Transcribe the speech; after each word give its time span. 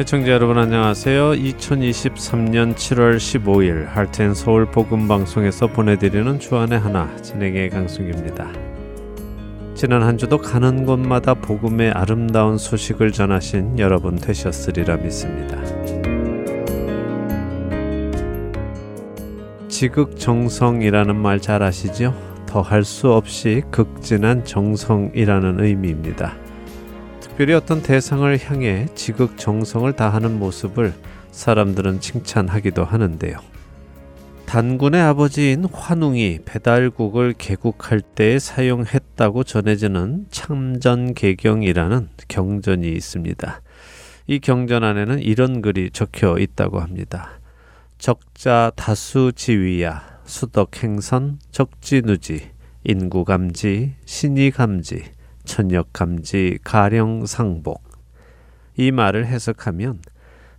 애청자 0.00 0.30
여러분 0.32 0.56
안녕하세요. 0.56 1.32
2023년 1.32 2.74
7월 2.74 3.18
15일 3.18 3.84
할텐 3.84 4.32
서울 4.32 4.64
복음 4.64 5.06
방송에서 5.06 5.66
보내드리는 5.66 6.40
주안의 6.40 6.78
하나 6.78 7.14
진행의 7.18 7.68
강승입니다. 7.68 8.50
지난 9.74 10.02
한 10.02 10.16
주도 10.16 10.38
가는 10.38 10.86
곳마다 10.86 11.34
복음의 11.34 11.90
아름다운 11.90 12.56
소식을 12.56 13.12
전하신 13.12 13.78
여러분 13.78 14.16
되셨으리라 14.16 14.96
믿습니다. 14.96 15.58
지극정성이라는 19.68 21.14
말 21.14 21.40
잘 21.40 21.62
아시죠? 21.62 22.14
더할 22.46 22.84
수 22.84 23.12
없이 23.12 23.60
극진한 23.70 24.46
정성이라는 24.46 25.62
의미입니다. 25.62 26.49
특별히 27.40 27.54
어떤 27.54 27.82
대상을 27.82 28.38
향해 28.44 28.86
지극 28.94 29.38
정성을 29.38 29.90
다하는 29.94 30.38
모습을 30.38 30.92
사람들은 31.30 32.00
칭찬하기도 32.00 32.84
하는데요. 32.84 33.38
단군의 34.44 35.00
아버지인 35.00 35.64
환웅이 35.64 36.40
배달국을 36.44 37.32
개국할 37.38 38.02
때 38.02 38.38
사용했다고 38.38 39.44
전해지는 39.44 40.26
참전개경이라는 40.30 42.10
경전이 42.28 42.92
있습니다. 42.92 43.62
이 44.26 44.38
경전 44.40 44.84
안에는 44.84 45.20
이런 45.20 45.62
글이 45.62 45.92
적혀 45.94 46.36
있다고 46.38 46.80
합니다. 46.80 47.40
적자 47.96 48.70
다수 48.76 49.32
지위야 49.34 50.20
수덕 50.26 50.82
행선 50.82 51.38
적지누지 51.52 52.50
인구감지 52.84 53.94
신이감지 54.04 55.19
천역감지 55.50 56.60
가령상복 56.62 57.82
이 58.76 58.92
말을 58.92 59.26
해석하면 59.26 60.00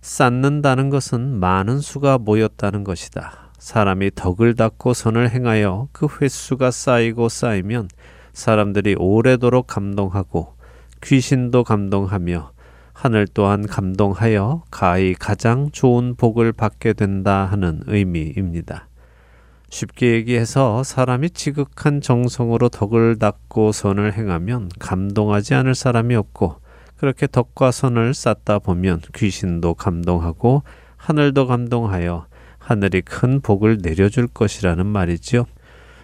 쌓는다는 0.02 0.90
것은 0.90 1.40
많은 1.40 1.80
수가 1.80 2.18
모였다는 2.18 2.84
것이다. 2.84 3.52
사람이 3.56 4.10
덕을 4.14 4.54
닦고 4.54 4.92
선을 4.92 5.30
행하여 5.30 5.88
그 5.92 6.06
횟수가 6.20 6.70
쌓이고 6.70 7.30
쌓이면 7.30 7.88
사람들이 8.34 8.96
오래도록 8.98 9.66
감동하고 9.66 10.56
귀신도 11.02 11.64
감동하며 11.64 12.52
하늘 12.92 13.26
또한 13.32 13.66
감동하여 13.66 14.64
가히 14.70 15.14
가장 15.14 15.70
좋은 15.70 16.16
복을 16.16 16.52
받게 16.52 16.92
된다 16.92 17.46
하는 17.46 17.80
의미입니다. 17.86 18.88
쉽게 19.72 20.12
얘기해서 20.12 20.82
사람이 20.84 21.30
지극한 21.30 22.02
정성으로 22.02 22.68
덕을 22.68 23.18
닦고 23.18 23.72
선을 23.72 24.12
행하면 24.12 24.68
감동하지 24.78 25.54
않을 25.54 25.74
사람이 25.74 26.14
없고 26.14 26.56
그렇게 26.96 27.26
덕과 27.26 27.70
선을 27.70 28.12
쌓다 28.12 28.58
보면 28.58 29.00
귀신도 29.14 29.74
감동하고 29.74 30.62
하늘도 30.96 31.46
감동하여 31.46 32.26
하늘이 32.58 33.00
큰 33.00 33.40
복을 33.40 33.78
내려줄 33.82 34.28
것이라는 34.28 34.86
말이지요. 34.86 35.46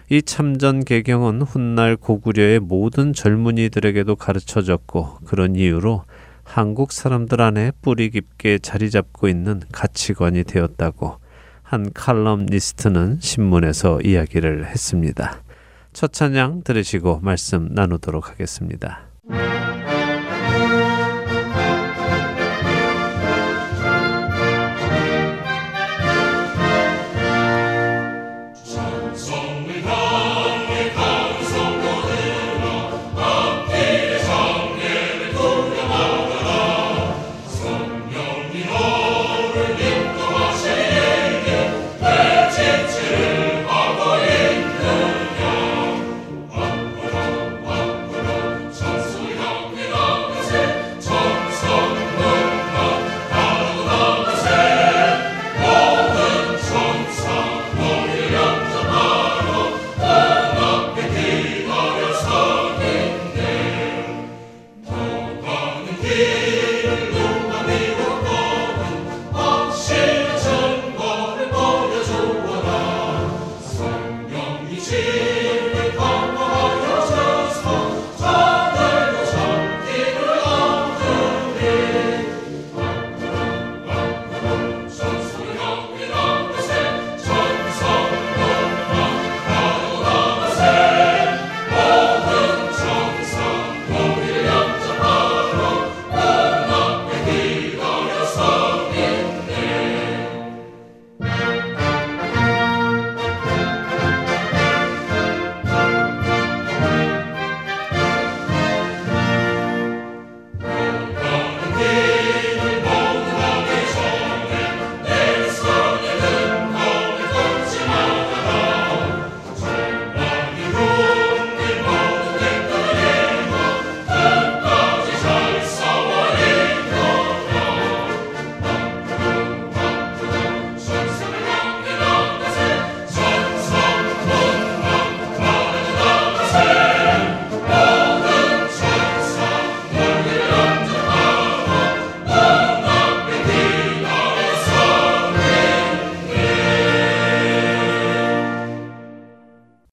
이 0.09 0.23
참전 0.23 0.83
개경은 0.83 1.43
훗날 1.43 1.95
고구려의 1.95 2.59
모든 2.59 3.13
젊은이들에게도 3.13 4.15
가르쳐졌고 4.15 5.19
그런 5.25 5.55
이유로 5.55 6.05
한국 6.43 6.91
사람들 6.91 7.39
안에 7.39 7.71
뿌리 7.83 8.09
깊게 8.09 8.57
자리 8.57 8.89
잡고 8.89 9.29
있는 9.29 9.61
가치관이 9.71 10.43
되었다고 10.45 11.28
한 11.69 11.93
칼럼니스트는 11.93 13.19
신문에서 13.21 14.01
이야기를 14.01 14.65
했습니다. 14.65 15.43
첫 15.93 16.11
찬양 16.11 16.63
들으시고 16.63 17.19
말씀 17.21 17.69
나누도록 17.71 18.31
하겠습니다. 18.31 19.01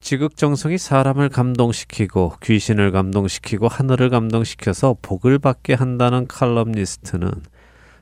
지극정성이 0.07 0.79
사람을 0.79 1.31
감동시키고 1.31 2.35
귀신을 2.41 2.93
감동시키고 2.93 3.67
하늘을 3.67 4.09
감동시켜서 4.09 4.95
복을 5.03 5.41
받게 5.41 5.75
한다는 5.75 6.29
칼럼니스트는 6.29 7.29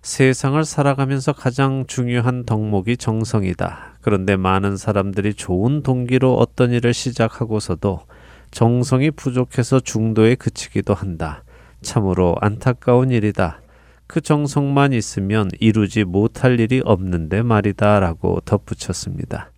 세상을 0.03 0.63
살아가면서 0.67 1.33
가장 1.33 1.87
중요한 1.87 2.45
덕목이 2.45 2.99
정성이다. 2.99 3.97
그런데 4.03 4.37
많은 4.37 4.77
사람들이 4.77 5.33
좋은 5.33 5.83
동기로 5.83 6.35
어떤 6.35 6.73
일을 6.73 6.93
시작하고서도 6.93 8.03
정성이 8.51 9.11
부족해서 9.11 9.81
중도에 9.81 10.35
그치기도 10.35 10.93
한다. 10.93 11.43
참으로 11.81 12.37
안타까운 12.43 13.13
일이다. 13.13 13.63
그 14.07 14.21
정성만 14.21 14.93
있으면 14.93 15.49
이루지 15.59 16.05
못할 16.05 16.61
일이 16.61 16.83
없는데 16.85 17.41
말이다. 17.41 17.99
라고 18.01 18.41
덧붙였습니다. 18.45 19.54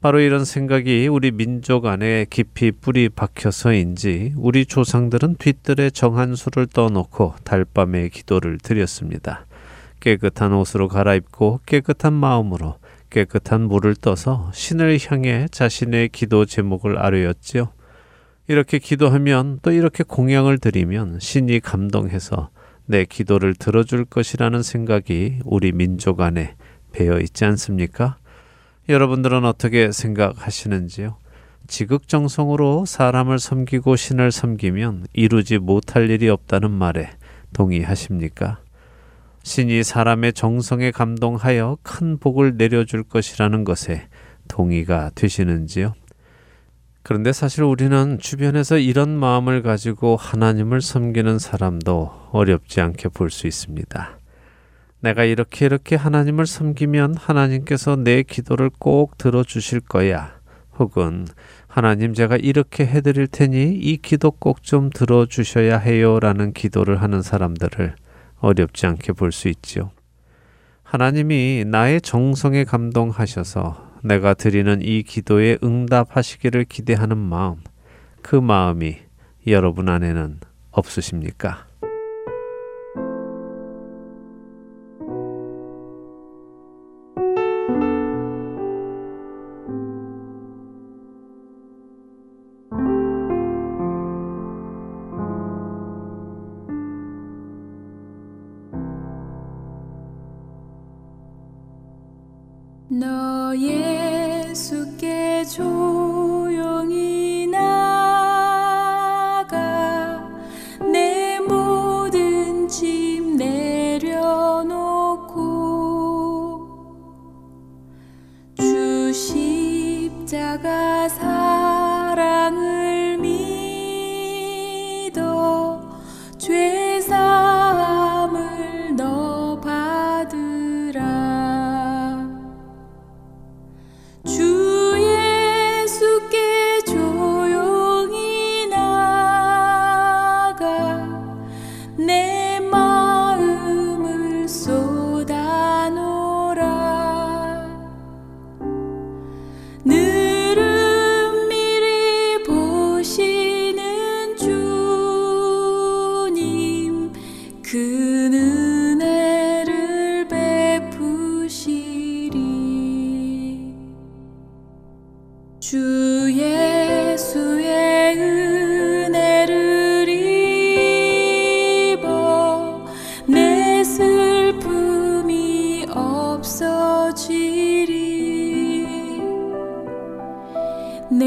바로 0.00 0.20
이런 0.20 0.44
생각이 0.44 1.08
우리 1.08 1.32
민족 1.32 1.86
안에 1.86 2.26
깊이 2.30 2.70
뿌리 2.70 3.08
박혀서인지 3.08 4.34
우리 4.36 4.64
조상들은 4.64 5.36
뒤뜰에 5.36 5.90
정한 5.90 6.36
수를 6.36 6.68
떠놓고 6.68 7.34
달밤에 7.42 8.08
기도를 8.08 8.58
드렸습니다. 8.58 9.44
깨끗한 9.98 10.52
옷으로 10.52 10.86
갈아입고 10.86 11.62
깨끗한 11.66 12.12
마음으로 12.12 12.76
깨끗한 13.10 13.62
물을 13.62 13.96
떠서 13.96 14.52
신을 14.54 14.98
향해 15.08 15.48
자신의 15.50 16.10
기도 16.10 16.44
제목을 16.44 16.96
아뢰었지요. 16.96 17.72
이렇게 18.46 18.78
기도하면 18.78 19.58
또 19.62 19.72
이렇게 19.72 20.04
공양을 20.04 20.58
드리면 20.58 21.18
신이 21.18 21.58
감동해서 21.58 22.50
내 22.86 23.04
기도를 23.04 23.54
들어줄 23.54 24.04
것이라는 24.04 24.62
생각이 24.62 25.40
우리 25.44 25.72
민족 25.72 26.20
안에 26.20 26.54
배어 26.92 27.18
있지 27.18 27.44
않습니까? 27.44 28.16
여러분들은 28.88 29.44
어떻게 29.44 29.92
생각하시는지요? 29.92 31.16
지극정성으로 31.66 32.86
사람을 32.86 33.38
섬기고 33.38 33.96
신을 33.96 34.32
섬기면 34.32 35.08
이루지 35.12 35.58
못할 35.58 36.08
일이 36.08 36.30
없다는 36.30 36.70
말에 36.70 37.10
동의하십니까? 37.52 38.60
신이 39.42 39.82
사람의 39.82 40.32
정성에 40.32 40.90
감동하여 40.90 41.76
큰 41.82 42.18
복을 42.18 42.56
내려줄 42.56 43.02
것이라는 43.02 43.64
것에 43.64 44.08
동의가 44.48 45.10
되시는지요? 45.14 45.92
그런데 47.02 47.32
사실 47.32 47.64
우리는 47.64 48.18
주변에서 48.18 48.78
이런 48.78 49.10
마음을 49.10 49.62
가지고 49.62 50.16
하나님을 50.16 50.80
섬기는 50.80 51.38
사람도 51.38 52.28
어렵지 52.32 52.80
않게 52.80 53.10
볼 53.10 53.30
수 53.30 53.46
있습니다. 53.46 54.18
내가 55.00 55.24
이렇게 55.24 55.66
이렇게 55.66 55.96
하나님을 55.96 56.46
섬기면 56.46 57.16
하나님께서 57.16 57.96
내 57.96 58.22
기도를 58.22 58.70
꼭 58.78 59.16
들어주실 59.16 59.80
거야. 59.80 60.36
혹은 60.78 61.26
하나님 61.66 62.14
제가 62.14 62.36
이렇게 62.36 62.86
해드릴 62.86 63.28
테니 63.28 63.74
이 63.74 63.96
기도 63.98 64.30
꼭 64.32 64.62
좀 64.62 64.90
들어주셔야 64.90 65.78
해요. 65.78 66.18
라는 66.20 66.52
기도를 66.52 67.00
하는 67.02 67.22
사람들을 67.22 67.94
어렵지 68.40 68.86
않게 68.86 69.12
볼 69.12 69.30
수 69.32 69.48
있지요. 69.48 69.90
하나님이 70.82 71.64
나의 71.66 72.00
정성에 72.00 72.64
감동하셔서 72.64 73.88
내가 74.02 74.34
드리는 74.34 74.80
이 74.82 75.02
기도에 75.02 75.58
응답하시기를 75.62 76.64
기대하는 76.64 77.18
마음, 77.18 77.56
그 78.22 78.36
마음이 78.36 78.96
여러분 79.46 79.88
안에는 79.88 80.40
없으십니까? 80.70 81.67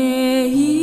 May 0.02 0.81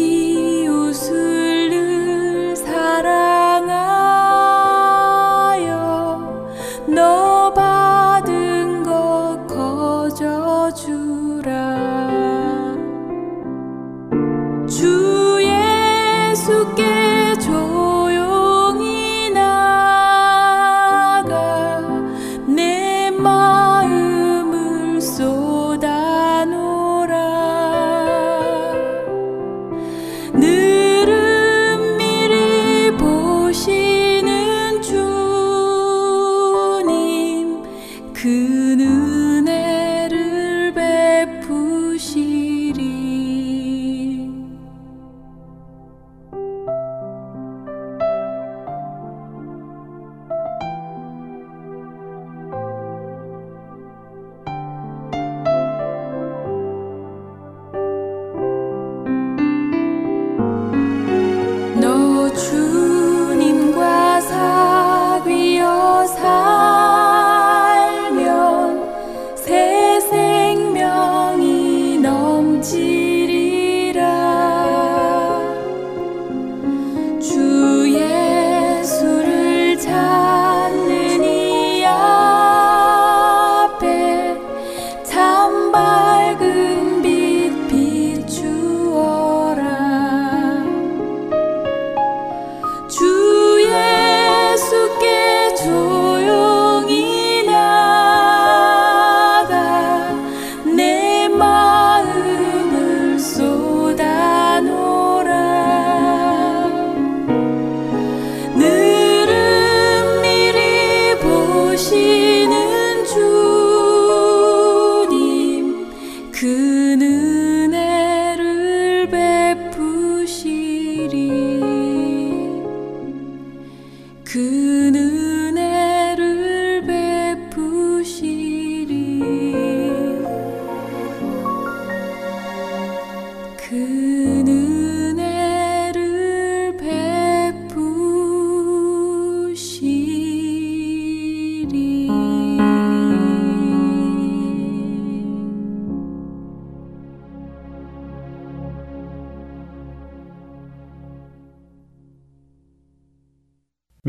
Gönül 116.99 117.27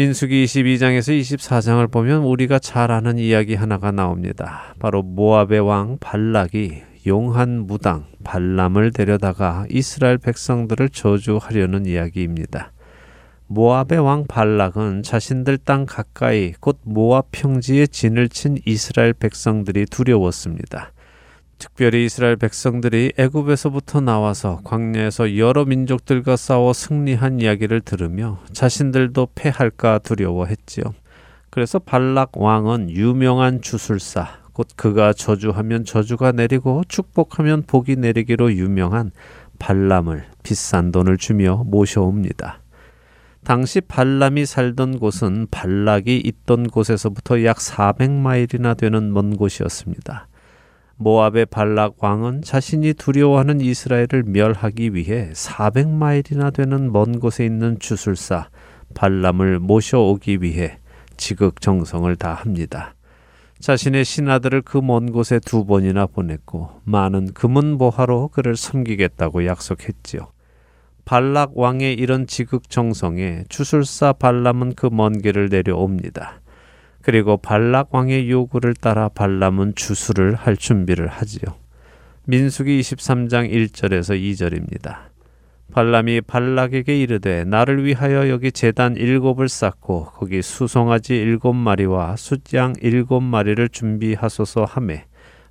민수기 0.09 0.43
22장에서 0.45 1.19
24장을 1.19 1.91
보면 1.91 2.23
우리가 2.23 2.57
잘 2.57 2.89
아는 2.89 3.19
이야기 3.19 3.53
하나가 3.53 3.91
나옵니다. 3.91 4.73
바로 4.79 5.03
모압의 5.03 5.59
왕 5.59 5.97
발락이 5.99 6.81
용한 7.05 7.67
무당 7.67 8.07
발람을 8.23 8.91
데려다가 8.91 9.67
이스라엘 9.69 10.17
백성들을 10.17 10.89
저주하려는 10.89 11.85
이야기입니다. 11.85 12.71
모압의 13.45 13.99
왕 13.99 14.25
발락은 14.25 15.03
자신들 15.03 15.59
땅 15.59 15.85
가까이 15.85 16.53
곧 16.59 16.79
모압 16.83 17.27
평지에 17.31 17.85
진을 17.85 18.29
친 18.29 18.57
이스라엘 18.65 19.13
백성들이 19.13 19.85
두려웠습니다. 19.85 20.91
특별히 21.59 22.05
이스라엘 22.05 22.37
백성들이 22.37 23.13
애굽에서부터 23.17 23.99
나와서 23.99 24.61
광야에서 24.63 25.37
여러 25.37 25.65
민족들과 25.65 26.37
싸워 26.37 26.71
승리한 26.71 27.41
이야기를 27.41 27.81
들으며 27.81 28.39
자신들도 28.53 29.27
패할까 29.35 29.99
두려워했지요. 29.99 30.85
그래서 31.49 31.77
발락 31.77 32.37
왕은 32.37 32.89
유명한 32.91 33.61
주술사, 33.61 34.39
곧 34.53 34.67
그가 34.77 35.11
저주하면 35.11 35.83
저주가 35.83 36.31
내리고 36.31 36.83
축복하면 36.87 37.63
복이 37.67 37.97
내리기로 37.97 38.53
유명한 38.53 39.11
발람을 39.59 40.23
비싼 40.43 40.93
돈을 40.93 41.17
주며 41.17 41.65
모셔옵니다. 41.65 42.61
당시 43.43 43.81
발람이 43.81 44.45
살던 44.45 44.99
곳은 44.99 45.47
발락이 45.51 46.21
있던 46.23 46.67
곳에서부터 46.67 47.43
약 47.43 47.57
400마일이나 47.57 48.77
되는 48.77 49.11
먼 49.11 49.35
곳이었습니다. 49.35 50.28
모압의 51.01 51.45
발락 51.45 51.95
왕은 51.99 52.41
자신이 52.41 52.93
두려워하는 52.93 53.61
이스라엘을 53.61 54.23
멸하기 54.25 54.93
위해 54.93 55.29
400마일이나 55.31 56.53
되는 56.53 56.91
먼 56.91 57.19
곳에 57.21 57.45
있는 57.45 57.79
주술사 57.79 58.49
발람을 58.95 59.59
모셔오기 59.59 60.39
위해 60.41 60.77
지극정성을 61.15 62.13
다합니다. 62.17 62.95
자신의 63.59 64.03
신하들을 64.03 64.61
그 64.63 64.79
먼 64.79 65.13
곳에 65.13 65.39
두 65.39 65.65
번이나 65.65 66.05
보냈고 66.05 66.81
많은 66.83 67.33
금은 67.33 67.77
보화로 67.77 68.27
그를 68.29 68.57
섬기겠다고 68.57 69.45
약속했지요. 69.45 70.27
발락 71.05 71.57
왕의 71.57 71.93
이런 71.93 72.27
지극정성에 72.27 73.45
주술사 73.47 74.13
발람은 74.13 74.75
그 74.75 74.87
먼 74.87 75.17
길을 75.21 75.47
내려옵니다. 75.49 76.41
그리고 77.01 77.37
발락 77.37 77.93
왕의 77.93 78.29
요구를 78.29 78.73
따라 78.73 79.09
발람은 79.09 79.75
주술을 79.75 80.35
할 80.35 80.57
준비를 80.57 81.07
하지요. 81.07 81.55
민수기 82.25 82.79
23장 82.79 83.51
1절에서 83.51 84.19
2절입니다. 84.19 85.09
발람이 85.71 86.21
발락에게 86.21 86.99
이르되 86.99 87.43
나를 87.43 87.85
위하여 87.85 88.29
여기 88.29 88.51
제단 88.51 88.95
일곱을 88.95 89.49
쌓고 89.49 90.05
거기 90.05 90.41
수송아지 90.41 91.15
일곱 91.15 91.53
마리와 91.53 92.15
숫양 92.15 92.73
일곱 92.81 93.21
마리를 93.21 93.69
준비하소서 93.69 94.65
하매 94.65 95.05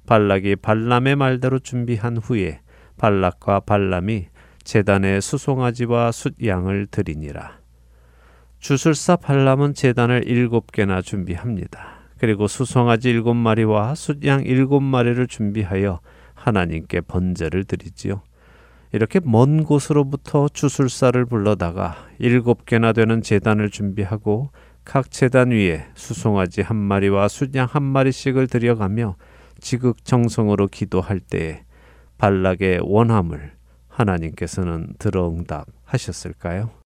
발락이 0.06 0.56
발람의 0.56 1.16
말대로 1.16 1.58
준비한 1.60 2.16
후에 2.16 2.60
발락과 2.96 3.60
발람이 3.60 4.26
제단에 4.64 5.20
수송아지와 5.20 6.12
숫양을 6.12 6.88
드리니라. 6.90 7.57
주술사 8.58 9.16
발람은 9.16 9.74
제단을 9.74 10.24
일곱 10.26 10.72
개나 10.72 11.00
준비합니다. 11.00 11.98
그리고 12.18 12.48
수송아지 12.48 13.10
일곱 13.10 13.34
마리와 13.34 13.94
숫양 13.94 14.42
일곱 14.44 14.80
마리를 14.80 15.24
준비하여 15.28 16.00
하나님께 16.34 17.02
번제를 17.02 17.64
드리지요. 17.64 18.22
이렇게 18.92 19.20
먼 19.22 19.64
곳으로부터 19.64 20.48
주술사를 20.48 21.24
불러다가 21.26 21.96
일곱 22.18 22.66
개나 22.66 22.92
되는 22.92 23.22
제단을 23.22 23.70
준비하고 23.70 24.50
각 24.84 25.10
제단 25.10 25.50
위에 25.50 25.86
수송아지 25.94 26.62
한 26.62 26.76
마리와 26.76 27.28
숫양 27.28 27.68
한 27.70 27.82
마리씩을 27.82 28.48
들여가며 28.48 29.16
지극정성으로 29.60 30.68
기도할 30.68 31.20
때에 31.20 31.62
발락의 32.16 32.80
원함을 32.82 33.52
하나님께서는 33.88 34.94
들어응답하셨을까요? 34.98 36.77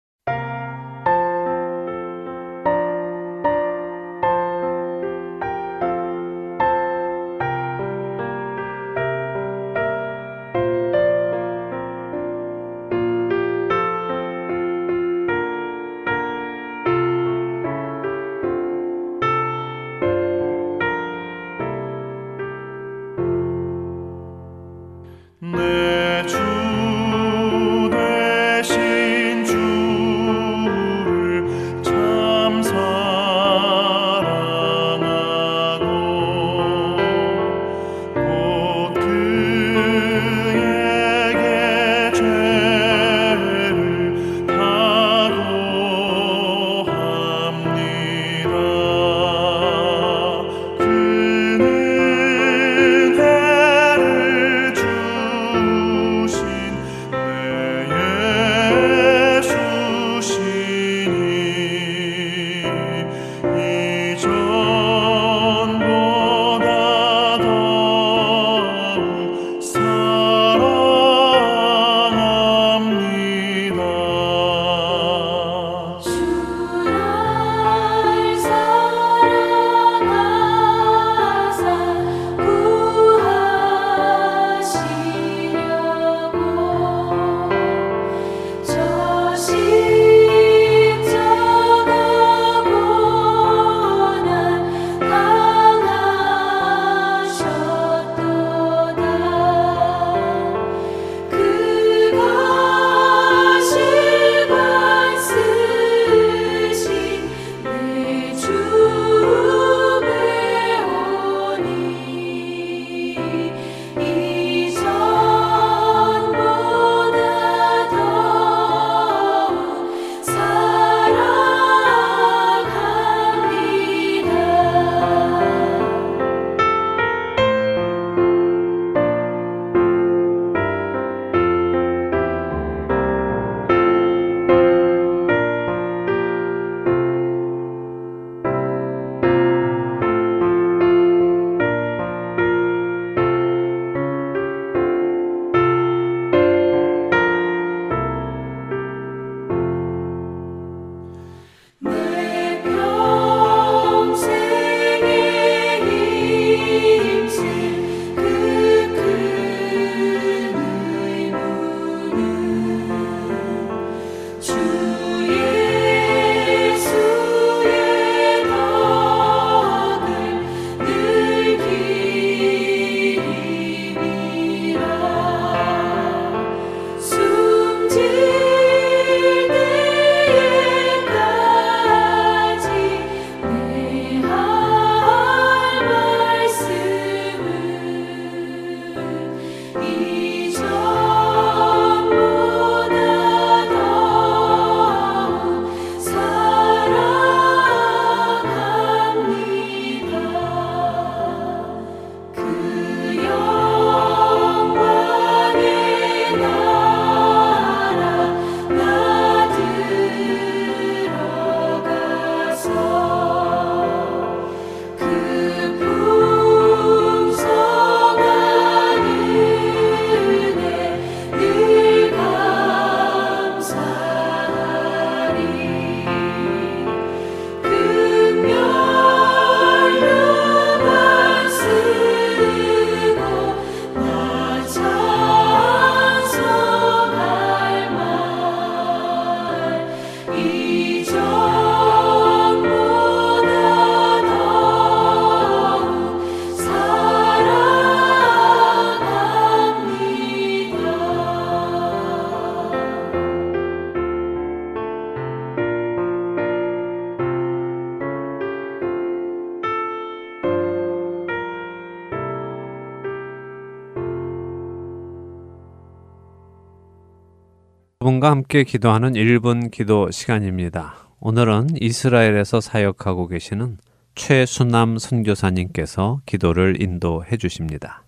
여러분과 268.22 268.30
함께 268.30 268.64
기도하는 268.64 269.14
1분 269.14 269.72
기도 269.72 270.12
시간입니다. 270.12 270.94
오늘은 271.20 271.70
이스라엘에서 271.82 272.62
사역하고 272.62 273.28
계시는 273.28 273.80
최순남 274.14 275.00
선교사님께서 275.00 276.22
기도를 276.28 276.82
인도해 276.82 277.38
주십니다. 277.38 278.06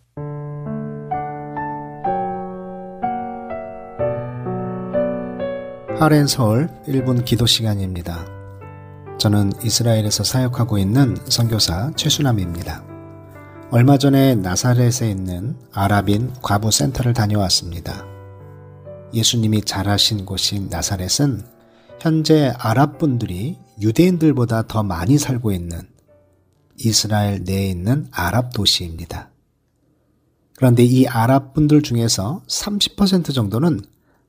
하렌 5.99 6.27
서울 6.27 6.69
1분 6.87 7.25
기도 7.25 7.45
시간입니다. 7.47 8.25
저는 9.17 9.51
이스라엘에서 9.63 10.23
사역하고 10.23 10.77
있는 10.77 11.15
선교사 11.25 11.91
최순남입니다. 11.95 12.83
얼마 13.71 13.97
전에 13.97 14.35
나사렛에 14.35 15.09
있는 15.09 15.57
아랍인 15.73 16.33
과부 16.41 16.69
센터를 16.71 17.13
다녀왔습니다. 17.13 18.12
예수님이 19.13 19.61
자라신 19.61 20.25
곳인 20.25 20.69
나사렛은 20.69 21.43
현재 21.99 22.53
아랍 22.57 22.97
분들이 22.97 23.57
유대인들보다 23.79 24.67
더 24.67 24.83
많이 24.83 25.17
살고 25.17 25.51
있는 25.51 25.81
이스라엘 26.77 27.43
내에 27.43 27.69
있는 27.69 28.07
아랍 28.11 28.53
도시입니다. 28.53 29.29
그런데 30.55 30.83
이 30.83 31.07
아랍 31.07 31.53
분들 31.53 31.81
중에서 31.81 32.41
30% 32.47 33.33
정도는 33.33 33.81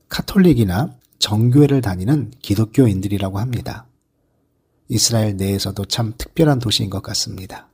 카톨릭이나 0.09 0.95
정교회를 1.19 1.81
다니는 1.81 2.31
기독교인들이라고 2.41 3.39
합니다. 3.39 3.87
이스라엘 4.87 5.35
내에서도 5.37 5.83
참 5.85 6.13
특별한 6.17 6.59
도시인 6.59 6.89
것 6.89 7.01
같습니다. 7.01 7.69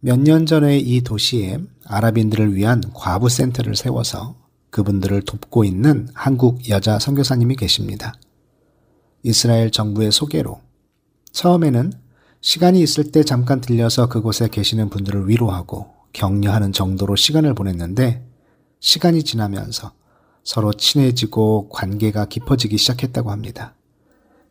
몇 0.00 0.20
년 0.20 0.46
전에 0.46 0.78
이 0.78 1.00
도시에 1.00 1.58
아랍인들을 1.84 2.54
위한 2.54 2.82
과부 2.94 3.28
센터를 3.28 3.74
세워서 3.76 4.36
그분들을 4.70 5.22
돕고 5.22 5.64
있는 5.64 6.08
한국 6.14 6.68
여자 6.68 6.98
선교사님이 6.98 7.56
계십니다. 7.56 8.14
이스라엘 9.22 9.70
정부의 9.70 10.12
소개로 10.12 10.60
처음에는 11.32 11.92
시간이 12.40 12.80
있을 12.80 13.10
때 13.10 13.24
잠깐 13.24 13.60
들려서 13.60 14.08
그곳에 14.08 14.48
계시는 14.48 14.90
분들을 14.90 15.28
위로하고 15.28 15.88
격려하는 16.12 16.72
정도로 16.72 17.16
시간을 17.16 17.54
보냈는데 17.54 18.26
시간이 18.80 19.24
지나면서 19.24 19.92
서로 20.44 20.72
친해지고 20.72 21.68
관계가 21.68 22.26
깊어지기 22.26 22.78
시작했다고 22.78 23.30
합니다. 23.30 23.74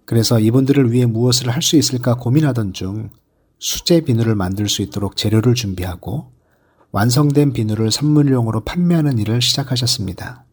그래서 0.05 0.39
이분들을 0.39 0.91
위해 0.91 1.05
무엇을 1.05 1.49
할 1.49 1.61
수 1.61 1.75
있을까 1.75 2.15
고민하던 2.15 2.73
중 2.73 3.09
수제 3.59 4.01
비누를 4.01 4.35
만들 4.35 4.69
수 4.69 4.81
있도록 4.81 5.15
재료를 5.15 5.55
준비하고 5.55 6.31
완성된 6.97 7.53
비누를 7.53 7.91
선물용으로 7.91 8.61
판매하는 8.61 9.19
일을 9.19 9.39
시작하셨습니다. 9.39 10.45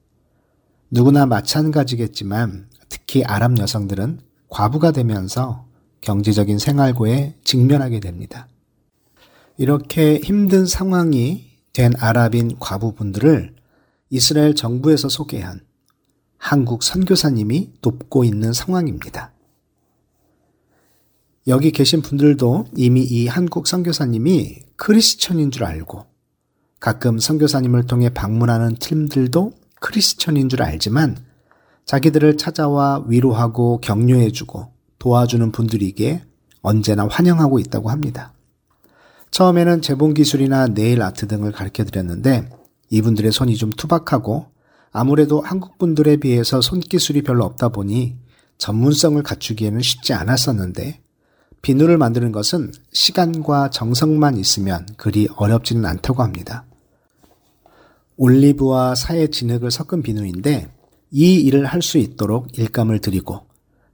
누구나 0.90 1.24
마찬가지겠지만 1.24 2.68
특히 2.90 3.24
아랍 3.24 3.58
여성들은 3.58 4.20
과부가 4.50 4.90
되면서 4.90 5.64
경제적인 6.02 6.58
생활고에 6.58 7.36
직면하게 7.44 8.00
됩니다. 8.00 8.46
이렇게 9.56 10.20
힘든 10.22 10.66
상황이 10.66 11.46
된 11.72 11.94
아랍인 11.96 12.58
과부분들을 12.58 13.56
이스라엘 14.10 14.54
정부에서 14.54 15.08
소개한 15.08 15.62
한국 16.36 16.82
선교사님이 16.82 17.70
돕고 17.80 18.22
있는 18.22 18.52
상황입니다. 18.52 19.32
여기 21.46 21.70
계신 21.70 22.02
분들도 22.02 22.66
이미 22.76 23.02
이 23.02 23.28
한국 23.28 23.66
선교사님이 23.66 24.64
크리스천인 24.76 25.50
줄 25.50 25.64
알고 25.64 26.12
가끔 26.84 27.18
선교사님을 27.18 27.86
통해 27.86 28.10
방문하는 28.10 28.76
팀들도 28.76 29.52
크리스천인 29.80 30.50
줄 30.50 30.62
알지만 30.62 31.16
자기들을 31.86 32.36
찾아와 32.36 33.02
위로하고 33.06 33.80
격려해주고 33.80 34.70
도와주는 34.98 35.50
분들에게 35.50 36.22
언제나 36.60 37.08
환영하고 37.10 37.58
있다고 37.58 37.88
합니다. 37.88 38.34
처음에는 39.30 39.80
재봉 39.80 40.12
기술이나 40.12 40.66
네일 40.66 41.00
아트 41.00 41.26
등을 41.26 41.52
가르쳐 41.52 41.84
드렸는데 41.84 42.50
이분들의 42.90 43.32
손이 43.32 43.56
좀 43.56 43.70
투박하고 43.70 44.48
아무래도 44.92 45.40
한국 45.40 45.78
분들에 45.78 46.18
비해서 46.18 46.60
손기술이 46.60 47.22
별로 47.22 47.46
없다 47.46 47.70
보니 47.70 48.18
전문성을 48.58 49.22
갖추기에는 49.22 49.80
쉽지 49.80 50.12
않았었는데 50.12 51.00
비누를 51.62 51.96
만드는 51.96 52.30
것은 52.30 52.72
시간과 52.92 53.70
정성만 53.70 54.36
있으면 54.36 54.86
그리 54.98 55.28
어렵지는 55.34 55.86
않다고 55.86 56.22
합니다. 56.22 56.66
올리브와 58.16 58.94
사의 58.94 59.30
진흙을 59.30 59.70
섞은 59.70 60.02
비누인데 60.02 60.68
이 61.10 61.34
일을 61.36 61.66
할 61.66 61.82
수 61.82 61.98
있도록 61.98 62.58
일감을 62.58 63.00
드리고 63.00 63.46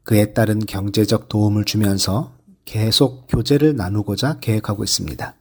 그에 0.02 0.33
따른 0.33 0.59
경제적 0.59 1.28
도움을 1.28 1.64
주면서 1.64 2.33
계속 2.64 3.26
교제를 3.28 3.76
나누고자 3.76 4.38
계획하고 4.40 4.85
있습니다. 4.85 5.35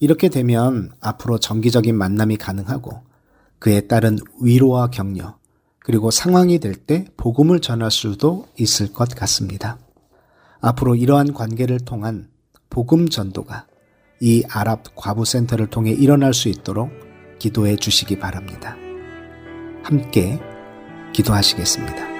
이렇게 0.00 0.28
되면 0.28 0.90
앞으로 1.00 1.38
정기적인 1.38 1.96
만남이 1.96 2.36
가능하고 2.36 3.02
그에 3.58 3.82
따른 3.82 4.18
위로와 4.42 4.90
격려, 4.90 5.38
그리고 5.80 6.10
상황이 6.10 6.58
될 6.58 6.74
때 6.74 7.06
복음을 7.16 7.60
전할 7.60 7.90
수도 7.90 8.46
있을 8.58 8.92
것 8.92 9.08
같습니다. 9.14 9.78
앞으로 10.60 10.94
이러한 10.94 11.32
관계를 11.32 11.80
통한 11.80 12.28
복음 12.68 13.08
전도가 13.08 13.66
이 14.20 14.42
아랍 14.50 14.94
과부 14.94 15.24
센터를 15.24 15.68
통해 15.68 15.92
일어날 15.92 16.34
수 16.34 16.48
있도록 16.48 16.90
기도해 17.38 17.76
주시기 17.76 18.18
바랍니다. 18.18 18.76
함께 19.82 20.38
기도하시겠습니다. 21.12 22.15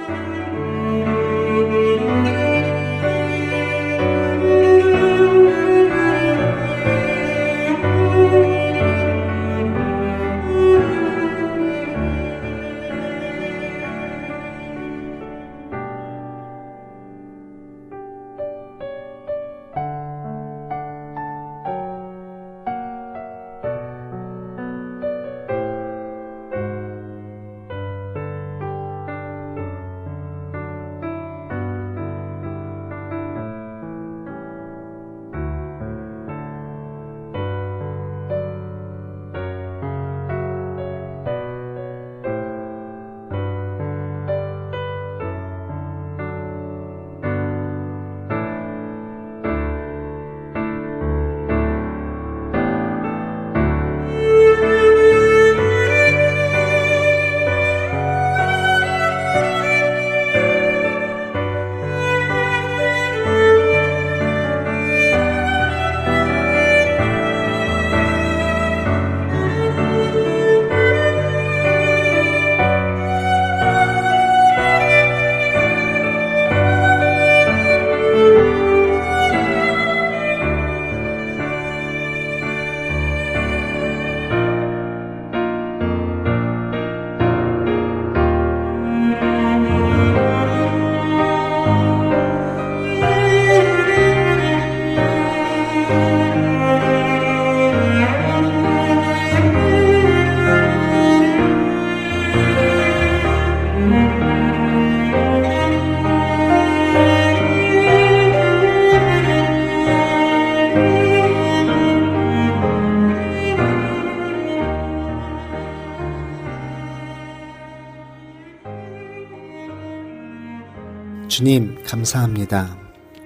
주님, 121.36 121.76
감사합니다. 121.84 122.78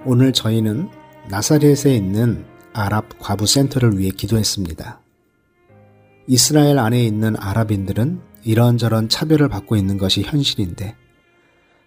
오늘 0.05 0.33
저희는 0.33 0.91
나사렛에 1.29 1.95
있는 1.95 2.45
아랍 2.73 3.09
과부 3.21 3.47
센터를 3.47 3.99
위해 3.99 4.11
기도했습니다. 4.11 5.01
이스라엘 6.27 6.81
안에 6.81 7.05
있는 7.05 7.37
아랍인들은 7.37 8.21
이런저런 8.43 9.09
차별을 9.09 9.49
받고 9.49 9.77
있는 9.77 9.97
것이 9.97 10.23
현실인데, 10.23 10.97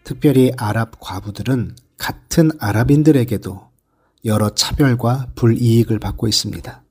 특별히 0.06 0.54
아랍 0.56 0.98
과부들은 1.02 1.76
같은 1.98 2.52
아랍인들에게도 2.58 3.70
여러 4.24 4.50
차별과 4.52 5.34
불이익을 5.36 6.00
받고 6.00 6.30
있습니다. 6.30 6.84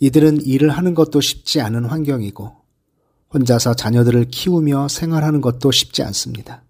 이들은 0.00 0.42
일을 0.42 0.68
하는 0.68 0.92
것도 0.92 1.22
쉽지 1.22 1.62
않은 1.62 1.86
환경이고, 1.86 2.54
혼자서 3.32 3.72
자녀들을 3.72 4.26
키우며 4.26 4.88
생활하는 4.88 5.40
것도 5.40 5.70
쉽지 5.70 6.02
않습니다. 6.02 6.64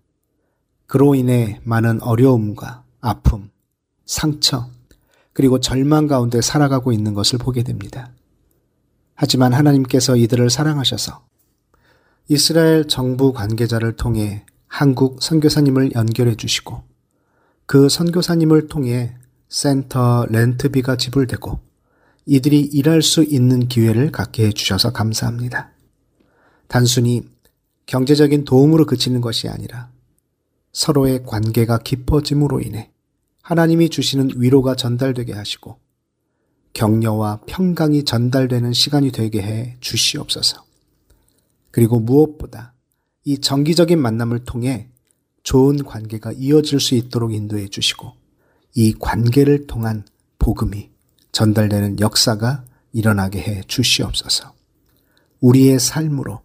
그로 0.88 1.14
인해 1.14 1.61
많은 1.64 2.03
어려움과 2.03 2.83
아픔, 3.01 3.51
상처, 4.07 4.70
그리고 5.35 5.61
절망 5.61 6.07
가운데 6.07 6.40
살아가고 6.40 6.92
있는 6.92 7.12
것을 7.12 7.38
보게 7.38 7.62
됩니다. 7.62 8.11
하지만 9.14 9.53
하나님께서 9.53 10.16
이들을 10.16 10.48
사랑하셔서 10.48 11.27
이스라엘 12.29 12.88
정부 12.88 13.33
관계자를 13.35 13.96
통해 13.96 14.46
한국 14.66 15.22
선교사님을 15.22 15.92
연결해 15.94 16.35
주시고 16.37 16.83
그 17.66 17.90
선교사님을 17.90 18.68
통해 18.68 19.14
센터 19.51 20.27
렌트비가 20.31 20.96
지불되고 20.96 21.61
이들이 22.24 22.61
일할 22.61 23.03
수 23.03 23.22
있는 23.22 23.68
기회를 23.68 24.11
갖게 24.11 24.46
해 24.46 24.53
주셔서 24.53 24.92
감사합니다. 24.92 25.70
단순히 26.66 27.29
경제적인 27.85 28.44
도움으로 28.44 28.87
그치는 28.87 29.20
것이 29.20 29.48
아니라 29.48 29.90
서로의 30.79 31.25
관계가 31.25 31.79
깊어짐으로 31.79 32.61
인해 32.61 32.93
하나님이 33.43 33.88
주시는 33.88 34.31
위로가 34.37 34.77
전달되게 34.77 35.33
하시고 35.33 35.77
격려와 36.73 37.41
평강이 37.47 38.05
전달되는 38.05 38.73
시간이 38.73 39.11
되게 39.11 39.43
해 39.43 39.77
주시옵소서. 39.81 40.64
그리고 41.73 41.99
무엇보다 41.99 42.75
이 43.25 43.38
정기적인 43.38 44.01
만남을 44.01 44.45
통해 44.45 44.88
좋은 45.43 45.83
관계가 45.83 46.31
이어질 46.37 46.79
수 46.79 46.95
있도록 46.95 47.35
인도해 47.35 47.67
주시고 47.67 48.12
이 48.77 48.95
관계를 49.01 49.67
통한 49.67 50.05
복음이 50.38 50.91
전달되는 51.33 51.99
역사가 51.99 52.64
일어나게 52.93 53.41
해 53.41 53.62
주시옵소서. 53.67 54.55
우리의 55.41 55.81
삶으로 55.81 56.41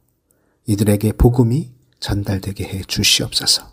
이들에게 0.66 1.12
복음이 1.14 1.70
전달되게 2.00 2.64
해 2.64 2.82
주시옵소서. 2.82 3.73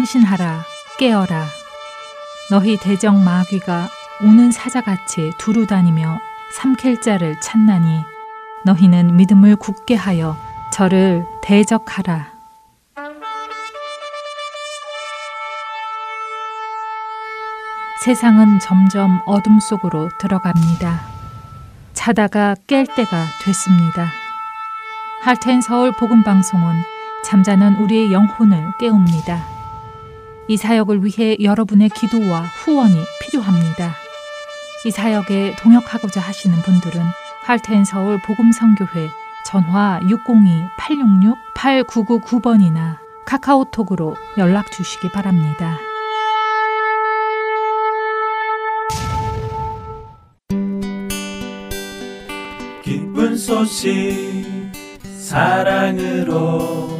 근신하라 0.00 0.64
깨어라 0.98 1.44
너희 2.48 2.78
대적 2.78 3.16
마귀가 3.16 3.90
오는 4.22 4.50
사자같이 4.50 5.30
두루 5.36 5.66
다니며 5.66 6.18
삼킬 6.54 7.02
자를 7.02 7.38
찾나니 7.42 8.02
너희는 8.64 9.16
믿음을 9.16 9.56
굳게 9.56 9.94
하여 9.94 10.38
저를 10.72 11.26
대적하라 11.42 12.32
세상은 18.02 18.58
점점 18.58 19.20
어둠 19.26 19.60
속으로 19.60 20.08
들어갑니다. 20.18 20.98
자다가 21.92 22.54
깰 22.66 22.86
때가 22.96 23.26
됐습니다. 23.42 24.08
할텐 25.20 25.60
서울 25.60 25.92
복음 25.92 26.22
방송은 26.22 26.82
잠자는 27.26 27.74
우리의 27.74 28.10
영혼을 28.14 28.72
깨웁니다. 28.78 29.59
이 30.50 30.56
사역을 30.56 31.04
위해 31.04 31.36
여러분의 31.40 31.90
기도와 31.90 32.40
후원이 32.40 32.96
필요합니다. 33.22 33.94
이 34.84 34.90
사역에 34.90 35.54
동역하고자 35.60 36.20
하시는 36.20 36.60
분들은 36.62 37.00
할텐 37.44 37.84
서울 37.84 38.20
복음 38.20 38.50
선교회 38.50 39.08
전화 39.46 40.00
602-866-8999번이나 41.54 42.98
카카오톡으로 43.26 44.16
연락 44.38 44.72
주시기 44.72 45.12
바랍니다. 45.12 45.78
기쁜 52.82 53.36
소식 53.36 54.72
사랑으로 55.16 56.99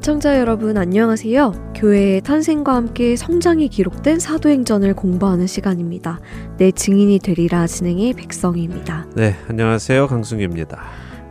애청자 0.00 0.38
여러분 0.38 0.78
안녕하세요. 0.78 1.74
교회의 1.76 2.22
탄생과 2.22 2.74
함께 2.74 3.16
성장이 3.16 3.68
기록된 3.68 4.18
사도행전을 4.18 4.94
공부하는 4.94 5.46
시간입니다. 5.46 6.20
내 6.56 6.70
증인이 6.70 7.18
되리라 7.18 7.66
진행의 7.66 8.14
백성희입니다. 8.14 9.08
네, 9.14 9.36
안녕하세요. 9.48 10.06
강승규입니다. 10.06 10.82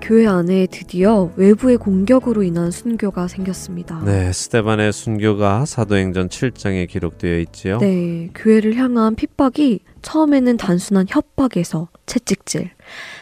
교회 0.02 0.28
안에 0.28 0.68
드디어 0.68 1.32
외부의 1.36 1.78
공격으로 1.78 2.44
인한 2.44 2.70
순교가 2.70 3.28
생겼습니다. 3.28 4.04
네, 4.06 4.32
스테반의 4.32 4.94
순교가 4.94 5.66
사도행전 5.66 6.30
7장에 6.30 6.88
기록되어 6.88 7.40
있지요. 7.40 7.80
네, 7.80 8.30
교회를 8.36 8.76
향한 8.76 9.16
핍박이 9.16 9.80
처음에는 10.04 10.58
단순한 10.58 11.08
협박에서 11.10 11.90
채찍질, 12.06 12.70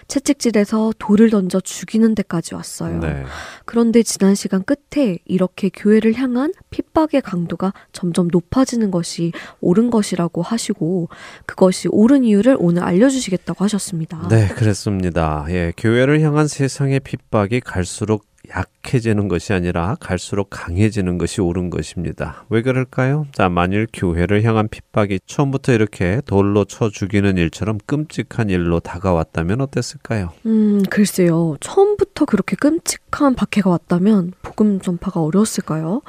채찍질에서 0.08 0.94
돌을 0.98 1.30
던져 1.30 1.60
죽이는 1.60 2.16
데까지 2.16 2.56
왔어요. 2.56 3.00
네. 3.00 3.24
그런데 3.66 4.04
지난 4.04 4.36
시간 4.36 4.64
끝에 4.64 5.20
이렇게 5.26 5.70
교회를 5.70 6.16
향한 6.16 6.54
핍박의 6.70 7.22
강도가 7.22 7.74
점점 7.92 8.30
높아지는 8.32 8.92
것이 8.92 9.34
옳은 9.60 9.90
것이라고 9.90 10.42
하시고 10.42 11.10
그것이 11.46 11.90
옳은 11.92 12.24
이유를 12.24 12.58
오늘 12.60 12.84
알려주시겠다고 12.84 13.64
하셨습니다. 13.66 14.28
네, 14.30 14.48
그렇습니다. 14.48 15.46
예, 15.50 15.74
교회를 15.76 16.22
향한 16.22 16.48
세상의 16.48 17.02
핍박이 17.02 17.62
갈수록 17.62 18.26
약해지는 18.56 19.28
것이 19.28 19.54
아니라 19.54 19.96
갈수록 20.00 20.48
강해지는 20.50 21.18
것이 21.18 21.42
옳은 21.42 21.70
것입니다. 21.70 22.46
왜 22.50 22.62
그럴까요? 22.62 23.28
자, 23.32 23.50
만일 23.50 23.88
교회를 23.92 24.44
향한 24.44 24.68
핍박이 24.68 25.20
처음부터 25.26 25.74
이렇게 25.74 26.22
돌로 26.26 26.66
쳐 26.66 26.90
죽이는 26.90 27.38
일처럼 27.38 27.78
끔찍한 27.86 28.50
일로 28.50 28.80
다가왔다면 28.80 29.62
어땠을까요? 29.62 30.32
음, 30.46 30.82
글쎄요. 30.90 31.58
처음부터 31.60 32.26
그렇게 32.26 32.56
끔찍한 32.56 33.36
박해가 33.36 33.70
왔다면 33.70 34.34
복음 34.42 34.80
전파가 34.80 35.22
어려웠을까요? 35.22 36.02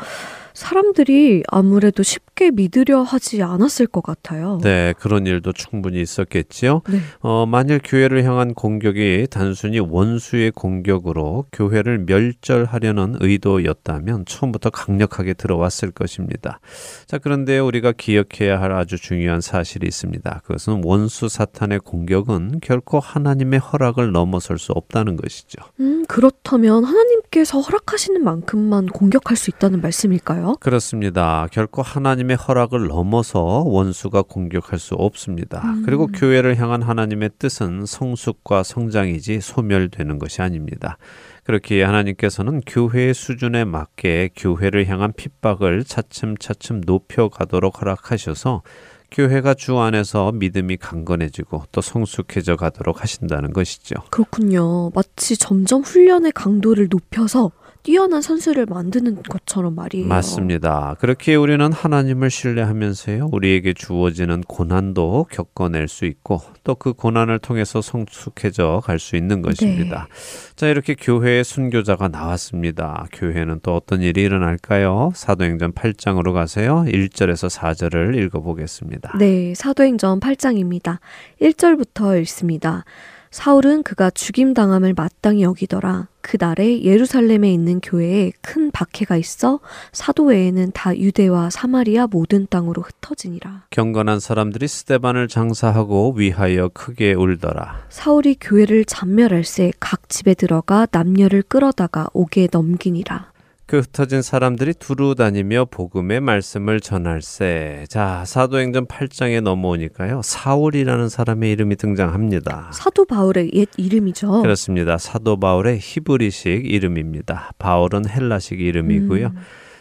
사람들이 0.59 1.45
아무래도 1.47 2.03
쉽게 2.03 2.51
믿으려 2.51 3.03
하지 3.03 3.45
않았을 3.45 3.87
것 3.87 4.03
같아요. 4.03 4.59
네, 4.61 4.93
그런 4.99 5.25
일도 5.25 5.53
충분히 5.53 6.03
있었겠지요. 6.03 6.83
네. 6.91 6.99
어, 7.21 7.47
만일 7.47 7.81
교회를 7.83 8.25
향한 8.25 8.55
공격이 8.55 9.29
단순히 9.31 9.79
원수의 9.79 10.51
공격으로 10.51 11.45
교회를 11.53 12.05
멸절하려는 12.07 13.19
의도였다면 13.21 14.25
처음부터 14.27 14.71
강력하게 14.71 15.35
들어왔을 15.35 15.93
것입니다. 15.93 16.59
자, 17.07 17.19
그런데 17.19 17.61
우리가 17.61 17.93
기억해야 17.93 18.61
할 18.61 18.73
아주 18.73 18.99
중요한 18.99 19.41
사실이 19.41 19.87
있습니다. 19.87 20.41
그것은 20.45 20.83
원수 20.85 21.29
사탄의 21.29 21.79
공격은 21.81 22.59
결코 22.63 22.99
하나님의 22.99 23.61
허락을 23.61 24.11
넘어설 24.11 24.59
수 24.59 24.73
없다는 24.73 25.15
것이죠. 25.15 25.63
음, 25.79 26.05
그렇다면 26.09 26.83
하나님 26.83 27.18
께서 27.31 27.61
허락하시는 27.61 28.23
만큼만 28.25 28.87
공격할 28.87 29.37
수 29.37 29.51
있다는 29.51 29.81
말씀일까요? 29.81 30.57
그렇습니다. 30.61 31.47
결코 31.53 31.83
하나님의 31.83 32.37
허락을 32.37 32.87
넘어서 32.89 33.41
원수가 33.67 34.23
공격할 34.23 34.79
수 34.79 34.95
없습니다. 34.95 35.63
그리고 35.85 36.07
교회를 36.07 36.57
향한 36.57 36.83
하나님의 36.83 37.31
뜻은 37.39 37.87
성숙과 37.87 38.63
성장이지 38.63 39.41
소멸되는 39.41 40.19
것이 40.19 40.43
아닙니다. 40.43 40.99
그렇기에 41.45 41.83
하나님께서는 41.83 42.61
교회의 42.67 43.15
수준에 43.15 43.65
맞게 43.65 44.31
교회를 44.37 44.87
향한 44.87 45.13
핍박을 45.17 45.85
차츰차츰 45.85 46.83
높여가도록 46.85 47.81
허락하셔서 47.81 48.63
교회가 49.11 49.55
주 49.55 49.79
안에서 49.79 50.33
믿음이 50.33 50.77
강건해지고 50.77 51.65
또 51.73 51.81
성숙해져 51.81 52.57
가도록 52.57 53.03
하신다는 53.03 53.53
것이죠. 53.53 53.97
그렇군요. 54.11 54.91
마치 54.95 55.37
점점 55.37 55.83
훈련의 55.83 56.33
강도를 56.33 56.89
높여서 56.91 57.51
뛰어난 57.83 58.21
선수를 58.21 58.67
만드는 58.67 59.23
것처럼 59.23 59.75
말이에요. 59.75 60.07
맞습니다. 60.07 60.97
그렇게 61.01 61.35
우리는 61.35 61.73
하나님을 61.73 62.31
신뢰하면서요, 62.31 63.31
우리에게 63.33 63.73
주어지는 63.73 64.43
고난도 64.43 65.27
겪어낼 65.31 65.89
수 65.89 66.05
있고, 66.05 66.41
또 66.65 66.75
그 66.75 66.93
고난을 66.93 67.39
통해서 67.41 67.81
성숙해져 67.83 68.83
갈 68.85 68.99
수 68.99 69.17
있는 69.17 69.43
것입니다. 69.43 70.09
자, 70.57 70.69
이렇게 70.69 70.95
교회의 70.95 71.45
순교자가 71.45 72.09
나왔습니다. 72.09 73.07
교회는 73.13 73.61
또 73.63 73.77
어떤 73.77 74.03
일이 74.03 74.23
일어날까요? 74.23 75.13
사도행전 75.15 75.73
8장으로 75.73 76.33
가세요. 76.33 76.85
1절에서 76.87 77.49
4절을 77.49 78.17
읽어 78.17 78.41
보겠습니다. 78.41 79.17
네, 79.19 79.55
사도행전 79.55 80.21
8장입니다. 80.21 80.99
1절부터 81.41 82.21
읽습니다. 82.23 82.85
사울은 83.31 83.83
그가 83.83 84.11
죽임당함을 84.11 84.95
마땅히 84.95 85.43
여기더라. 85.43 86.09
그날에 86.21 86.83
예루살렘에 86.83 87.51
있는 87.53 87.81
교회에 87.81 88.33
큰 88.43 88.71
박해가 88.71 89.17
있어 89.17 89.61
사도 89.93 90.25
외에는 90.25 90.73
다 90.75 90.97
유대와 90.97 91.51
사마리아 91.51 92.07
모든 92.07 92.47
땅으로 92.49 92.83
흩어지니라. 92.83 93.65
경건한 93.71 94.21
사람들이 94.21 94.69
스테반을 94.69 95.29
장사하고 95.29 96.13
위하여 96.17 96.69
크게 96.69 97.15
울더라. 97.15 97.87
사울이 97.89 98.37
교회를 98.41 98.85
잔멸할새 98.85 99.73
각 99.81 100.09
집에 100.09 100.35
들어가 100.35 100.87
남녀를 100.91 101.43
끌어다가 101.43 102.09
옥에 102.13 102.49
넘기니라. 102.51 103.33
그 103.69 103.81
흩어진 103.81 104.23
사람들이 104.23 104.73
두루 104.73 105.15
다니며 105.15 105.67
복음의 105.67 106.23
말씀을 106.23 106.81
전할세. 106.81 107.85
자, 107.91 108.25
사도행전 108.27 108.87
8장에 108.87 109.43
넘어오니까요. 109.43 110.23
사울이라는 110.25 111.11
사람의 111.11 111.53
이름이 111.53 111.77
등장합니다. 111.77 112.71
사도 112.73 113.05
바울의 113.05 113.51
옛 113.53 113.69
이름이죠. 113.77 114.41
그렇습니다. 114.41 114.97
사도 114.97 115.39
바울의 115.39 115.81
히브리식 115.83 116.65
이름입니다. 116.65 117.51
바울은 117.59 118.09
헬라식 118.09 118.59
이름이고요. 118.59 119.27
음. 119.27 119.37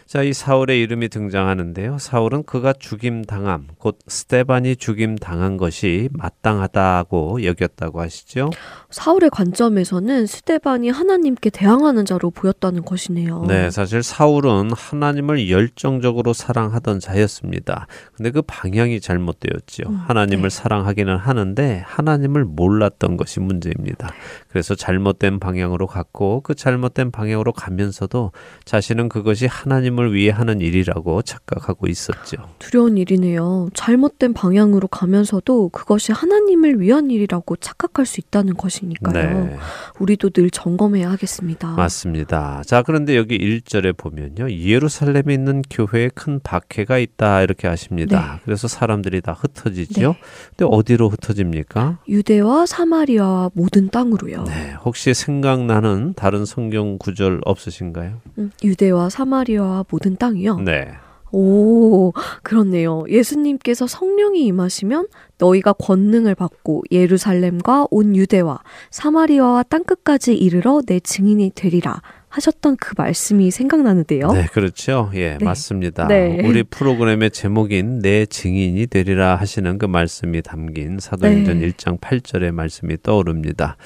자, 0.08 0.22
이 0.22 0.32
사울의 0.32 0.80
이름이 0.80 1.10
등장하는데요. 1.10 1.98
사울은 1.98 2.44
그가 2.44 2.72
죽임 2.72 3.26
당함, 3.26 3.66
곧 3.76 3.98
스테반이 4.06 4.76
죽임 4.76 5.16
당한 5.16 5.58
것이 5.58 6.08
마땅하다고 6.14 7.44
여겼다고 7.44 8.00
하시죠. 8.00 8.48
사울의 8.88 9.28
관점에서는 9.28 10.24
스테반이 10.24 10.88
하나님께 10.88 11.50
대항하는 11.50 12.06
자로 12.06 12.30
보였다는 12.30 12.86
것이네요. 12.86 13.44
네, 13.48 13.68
사실 13.70 14.02
사울은 14.02 14.70
하나님을 14.72 15.50
열정적으로 15.50 16.32
사랑하던 16.32 17.00
자였습니다. 17.00 17.86
근데 18.14 18.30
그 18.30 18.40
방향이 18.40 19.02
잘못되었지요. 19.02 19.88
음, 19.88 19.94
하나님을 19.94 20.48
네. 20.48 20.56
사랑하기는 20.56 21.18
하는데 21.18 21.82
하나님을 21.84 22.46
몰랐던 22.46 23.18
것이 23.18 23.40
문제입니다. 23.40 24.10
그래서 24.48 24.74
잘못된 24.74 25.38
방향으로 25.38 25.86
갔고 25.86 26.40
그 26.40 26.54
잘못된 26.54 27.10
방향으로 27.10 27.52
가면서도 27.52 28.32
자신은 28.64 29.10
그것이 29.10 29.44
하나님을 29.44 29.97
하나님을 29.98 30.14
위해 30.14 30.30
하는 30.30 30.60
일이라고 30.60 31.22
착각하고 31.22 31.88
있었죠. 31.88 32.36
두려운 32.58 32.96
일이네요. 32.96 33.68
잘못된 33.74 34.32
방향으로 34.32 34.88
가면서도 34.88 35.70
그것이 35.70 36.12
하나님을 36.12 36.80
위한 36.80 37.10
일이라고 37.10 37.56
착각할 37.56 38.06
수 38.06 38.20
있다는 38.20 38.54
것이니까요. 38.54 39.46
네. 39.46 39.56
우리도 39.98 40.30
늘 40.30 40.50
점검해야 40.50 41.10
하겠습니다. 41.10 41.74
맞습니다. 41.74 42.62
자, 42.64 42.82
그런데 42.82 43.16
여기 43.16 43.36
1절에 43.38 43.96
보면요. 43.96 44.50
예루살렘에 44.50 45.34
있는 45.34 45.62
교회에 45.68 46.10
큰 46.14 46.40
박해가 46.42 46.98
있다 46.98 47.42
이렇게 47.42 47.66
하십니다. 47.66 48.34
네. 48.34 48.40
그래서 48.44 48.68
사람들이 48.68 49.20
다 49.20 49.32
흩어지죠. 49.32 50.12
네. 50.12 50.18
근데 50.56 50.64
어디로 50.70 51.08
흩어집니까? 51.10 51.98
유대와 52.08 52.66
사마리아와 52.66 53.50
모든 53.54 53.90
땅으로요. 53.90 54.44
네. 54.44 54.74
혹시 54.84 55.12
생각나는 55.12 56.14
다른 56.14 56.44
성경 56.44 56.98
구절 56.98 57.40
없으신가요? 57.44 58.20
음, 58.38 58.50
유대와 58.62 59.10
사마리아와 59.10 59.84
모든 59.90 60.16
땅이요. 60.16 60.60
네. 60.60 60.88
오, 61.30 62.12
그렇네요. 62.42 63.04
예수님께서 63.08 63.86
성령이 63.86 64.46
임하시면 64.46 65.08
너희가 65.38 65.74
권능을 65.74 66.34
받고 66.34 66.84
예루살렘과 66.90 67.86
온 67.90 68.16
유대와 68.16 68.60
사마리아와 68.90 69.64
땅끝까지 69.64 70.34
이르러 70.34 70.80
내 70.86 71.00
증인이 71.00 71.52
되리라 71.54 72.00
하셨던 72.30 72.76
그 72.76 72.94
말씀이 72.96 73.50
생각나는데요. 73.50 74.32
네, 74.32 74.46
그렇죠. 74.52 75.10
예, 75.14 75.36
네. 75.38 75.44
맞습니다. 75.44 76.06
네. 76.08 76.42
우리 76.44 76.62
프로그램의 76.62 77.30
제목인 77.30 78.00
내 78.00 78.26
증인이 78.26 78.86
되리라 78.86 79.36
하시는 79.36 79.78
그 79.78 79.86
말씀이 79.86 80.42
담긴 80.42 80.98
사도행전 80.98 81.60
네. 81.60 81.68
1장 81.68 81.98
8절의 82.00 82.52
말씀이 82.52 82.96
떠오릅니다. 83.02 83.76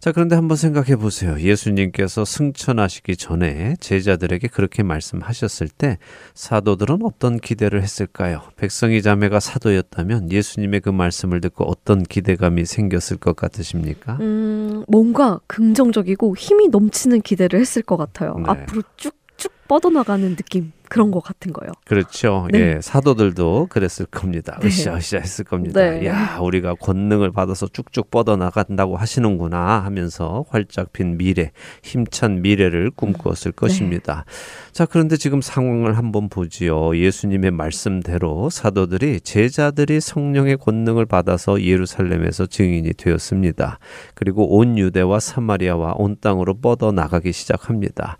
자, 0.00 0.12
그런데 0.12 0.36
한번 0.36 0.56
생각해 0.56 0.94
보세요. 0.94 1.40
예수님께서 1.40 2.24
승천하시기 2.24 3.16
전에 3.16 3.74
제자들에게 3.80 4.46
그렇게 4.48 4.84
말씀하셨을 4.84 5.68
때 5.68 5.98
사도들은 6.34 7.00
어떤 7.02 7.38
기대를 7.38 7.82
했을까요? 7.82 8.42
백성이 8.56 9.02
자매가 9.02 9.40
사도였다면 9.40 10.30
예수님의 10.30 10.82
그 10.82 10.90
말씀을 10.90 11.40
듣고 11.40 11.64
어떤 11.64 12.04
기대감이 12.04 12.64
생겼을 12.64 13.16
것 13.16 13.34
같으십니까? 13.34 14.18
음, 14.20 14.84
뭔가 14.86 15.40
긍정적이고 15.48 16.36
힘이 16.36 16.68
넘치는 16.68 17.22
기대를 17.22 17.58
했을 17.58 17.82
것 17.82 17.96
같아요. 17.96 18.34
네. 18.36 18.44
앞으로 18.46 18.82
쭉쭉 18.96 19.52
뻗어나가는 19.66 20.36
느낌 20.36 20.72
그런 20.88 21.10
것 21.10 21.20
같은 21.20 21.52
거요. 21.52 21.70
그렇죠. 21.84 22.48
네. 22.50 22.58
예, 22.58 22.80
사도들도 22.80 23.66
그랬을 23.70 24.06
겁니다. 24.06 24.58
네. 24.60 24.68
으쌰으쌰 24.68 25.18
했을 25.18 25.44
겁니다. 25.44 25.80
네. 25.80 26.06
야, 26.06 26.38
우리가 26.40 26.74
권능을 26.74 27.32
받아서 27.32 27.66
쭉쭉 27.66 28.10
뻗어 28.10 28.36
나간다고 28.36 28.96
하시는구나 28.96 29.84
하면서 29.84 30.44
활짝 30.48 30.92
핀 30.92 31.18
미래, 31.18 31.52
힘찬 31.82 32.42
미래를 32.42 32.90
꿈꾸었을 32.90 33.52
것입니다. 33.52 34.24
자, 34.72 34.86
그런데 34.86 35.16
지금 35.16 35.40
상황을 35.40 35.96
한번 35.96 36.28
보지요. 36.28 36.96
예수님의 36.96 37.50
말씀대로 37.50 38.50
사도들이 38.50 39.20
제자들이 39.20 40.00
성령의 40.00 40.56
권능을 40.56 41.06
받아서 41.06 41.62
예루살렘에서 41.62 42.46
증인이 42.46 42.94
되었습니다. 42.94 43.78
그리고 44.14 44.56
온 44.56 44.78
유대와 44.78 45.20
사마리아와 45.20 45.94
온 45.96 46.16
땅으로 46.20 46.60
뻗어 46.60 46.92
나가기 46.92 47.32
시작합니다. 47.32 48.18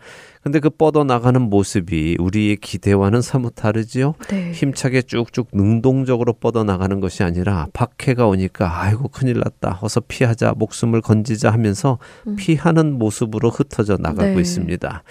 근데 0.49 0.61
그 0.61 0.71
뻗어 0.71 1.05
나가는 1.05 1.43
모습이 1.43 2.17
우리의 2.19 2.57
기대와는 2.57 3.21
사뭇 3.21 3.55
다르지요. 3.55 4.15
네. 4.31 4.51
힘차게 4.53 5.03
쭉쭉 5.03 5.49
능동적으로 5.53 6.33
뻗어 6.33 6.65
나가는 6.65 7.01
것이 7.01 7.23
아니라 7.23 7.67
박해가 7.75 8.27
오니까 8.27 8.81
아이고 8.81 9.09
큰일 9.09 9.41
났다. 9.41 9.81
어서 9.83 10.01
피하자. 10.01 10.55
목숨을 10.57 11.03
건지자 11.03 11.51
하면서 11.51 11.99
음. 12.27 12.37
피하는 12.37 12.99
모습으로 12.99 13.51
흩어져 13.51 13.99
나가고 14.01 14.37
네. 14.37 14.41
있습니다. 14.41 15.03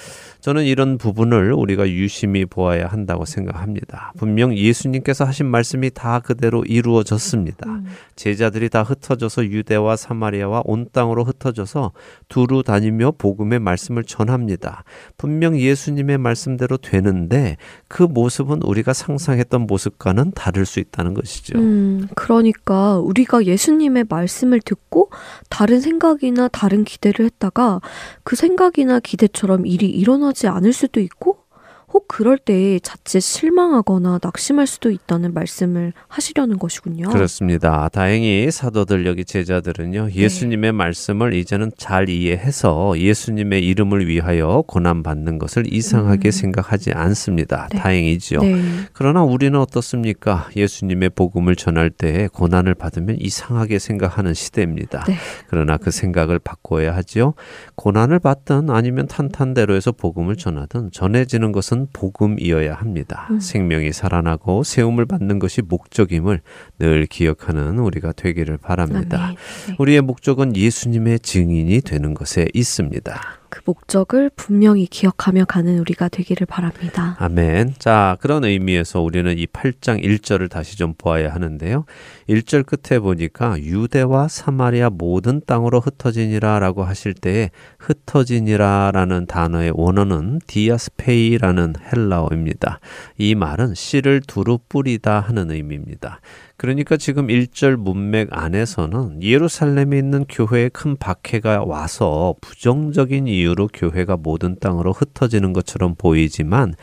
저는 0.48 0.64
이런 0.64 0.98
부분을 0.98 1.52
우리가 1.52 1.89
유심히 1.89 2.45
보아야 2.45 2.88
한다고 2.88 3.26
생각합니다. 3.26 4.14
분명 4.18 4.56
예수님께서 4.56 5.26
하신 5.26 5.45
말씀이 5.45 5.89
다 5.93 6.22
그대로 6.22 6.64
이루어졌습니다. 6.64 7.70
음. 7.70 7.86
제자들이 8.16 8.70
다 8.70 8.82
흩어져서 8.82 9.48
유대와 9.48 9.98
사마리아와 9.98 10.62
온 10.64 10.88
땅으로 10.89 11.26
흩어져서 11.26 11.91
두루 12.30 12.64
다니며 12.64 13.16
복음의 13.18 13.60
말씀을 13.60 14.06
전합니다. 14.06 14.86
분명 15.18 15.60
예수님의 15.60 16.18
말씀대로 16.18 16.78
되는데 16.78 17.58
그 17.89 18.04
모습은 18.04 18.62
우리가 18.64 18.93
상상했던 18.93 19.68
모습과는 19.68 20.32
다를 20.32 20.66
수 20.66 20.80
있다는 20.80 21.14
것이죠. 21.14 21.58
음, 21.58 22.08
그러니까 22.16 23.00
우리가 23.00 23.43
예수님의 23.43 24.06
말씀을 24.08 24.62
듣고 24.62 25.10
다른 25.50 25.82
생각이나 25.82 26.48
다른 26.48 26.86
기대를 26.86 27.26
했다가 27.26 27.82
그 28.24 28.38
생각이나 28.38 29.02
기대처럼 29.02 29.66
일이 29.66 29.89
일어나지 29.89 30.36
않을 30.45 30.73
수도 30.73 30.99
있고 30.99 31.47
혹 31.93 32.05
그럴 32.09 32.38
때 32.38 32.79
자칫 32.79 33.21
실망하거나 33.21 34.19
낙심할 34.21 34.67
수도 34.67 34.91
있다는 34.91 35.33
말씀을 35.33 35.93
하시려는 36.09 36.59
것이군요. 36.59 37.07
그렇습니다. 37.09 37.88
다행히 37.88 38.51
사도들 38.51 39.05
여기 39.05 39.23
제자들은요 39.23 40.09
예수님의 40.11 40.73
말씀을 40.73 41.33
이제는 41.33 41.71
잘 41.77 42.09
이해해서 42.09 42.99
예수님의 42.99 43.65
이름을 43.65 44.07
위하여 44.07 44.65
고난 44.67 45.01
받는 45.01 45.39
것을 45.39 45.73
이상하게 45.73 46.27
음. 46.27 46.31
생각하지 46.31 46.91
않습니다. 46.91 47.69
네. 47.71 47.79
다행이죠. 47.79 48.41
네. 48.41 48.61
그러나 48.91 49.23
우리는 49.23 49.57
어떻습니까? 49.57 50.49
예수님의 50.57 51.11
복음을 51.11 51.55
전할 51.55 51.89
때 51.89 52.27
고난을 52.33 52.73
받으면 52.75 53.15
이상하게 53.19 53.79
생각하는 53.79 54.33
시대입니다. 54.33 55.05
네. 55.05 55.15
그러나 55.47 55.77
그 55.77 55.91
생각을 55.91 56.39
바꿔야 56.39 56.93
하지요. 56.95 57.33
고난을 57.75 58.19
받든 58.19 58.69
아니면 58.69 59.07
탄탄대로해서 59.07 59.93
복음을 59.93 60.35
전하든 60.35 60.91
전해지는 60.91 61.53
것은 61.53 61.86
복음이어야 61.93 62.75
합니다. 62.75 63.27
음. 63.31 63.39
생명이 63.39 63.91
살아나고 63.91 64.63
세움을 64.63 65.05
받는 65.05 65.39
것이 65.39 65.61
목적임을 65.61 66.41
늘 66.79 67.05
기억하는 67.05 67.79
우리가 67.79 68.13
되기를 68.13 68.57
바랍니다. 68.57 69.33
네. 69.67 69.75
우리의 69.79 70.01
목적은 70.01 70.55
예수님의 70.55 71.19
증인이 71.19 71.81
되는 71.81 72.13
것에 72.13 72.47
있습니다. 72.53 73.19
그 73.50 73.62
목적을 73.66 74.30
분명히 74.36 74.86
기억하며 74.86 75.45
가는 75.45 75.80
우리가 75.80 76.10
되기를 76.10 76.48
바랍니다. 76.48 77.16
아멘. 77.20 77.76
자, 77.80 78.18
그런 78.22 78.43
의미에서 78.43 79.02
우리는 79.02 79.38
이 79.38 79.45
8장 79.48 80.04
1절을 80.04 80.50
다시 80.50 80.78
좀 80.78 80.93
보아야 80.98 81.34
하는데요. 81.34 81.86
1절 82.30 82.66
끝에 82.66 83.00
보니까 83.00 83.60
유대와 83.60 84.28
사마리아 84.28 84.89
모든 84.89 85.41
땅으로 85.45 85.80
흩어지니라 85.80 86.60
라고 86.60 86.84
하실 86.84 87.14
때에 87.14 87.52
흩어지니라 87.80 88.91
라는 88.93 89.26
단어의 89.26 89.72
원어는 89.76 90.39
디아스페이라는 90.48 91.76
헬라어입니다. 91.91 92.80
이 93.18 93.36
말은 93.36 93.76
씨를 93.76 94.22
두루 94.28 94.60
뿌리다 94.70 95.20
하는 95.20 95.52
의미입니다. 95.52 96.20
그러니까 96.58 96.97
지금 96.97 97.28
1절 97.28 97.76
문맥 97.76 98.30
안에서는 98.32 99.22
예루살렘에 99.22 99.97
있는 99.97 100.26
교회에 100.28 100.70
큰 100.70 100.97
박해가 100.97 101.64
와서 101.64 102.36
부정적인 102.41 103.28
이유로 103.28 103.70
교회가 103.72 104.18
모든 104.18 104.60
땅으로 104.60 104.91
흩어지는 104.91 105.53
것처럼 105.53 105.95
보이지만 105.95 106.74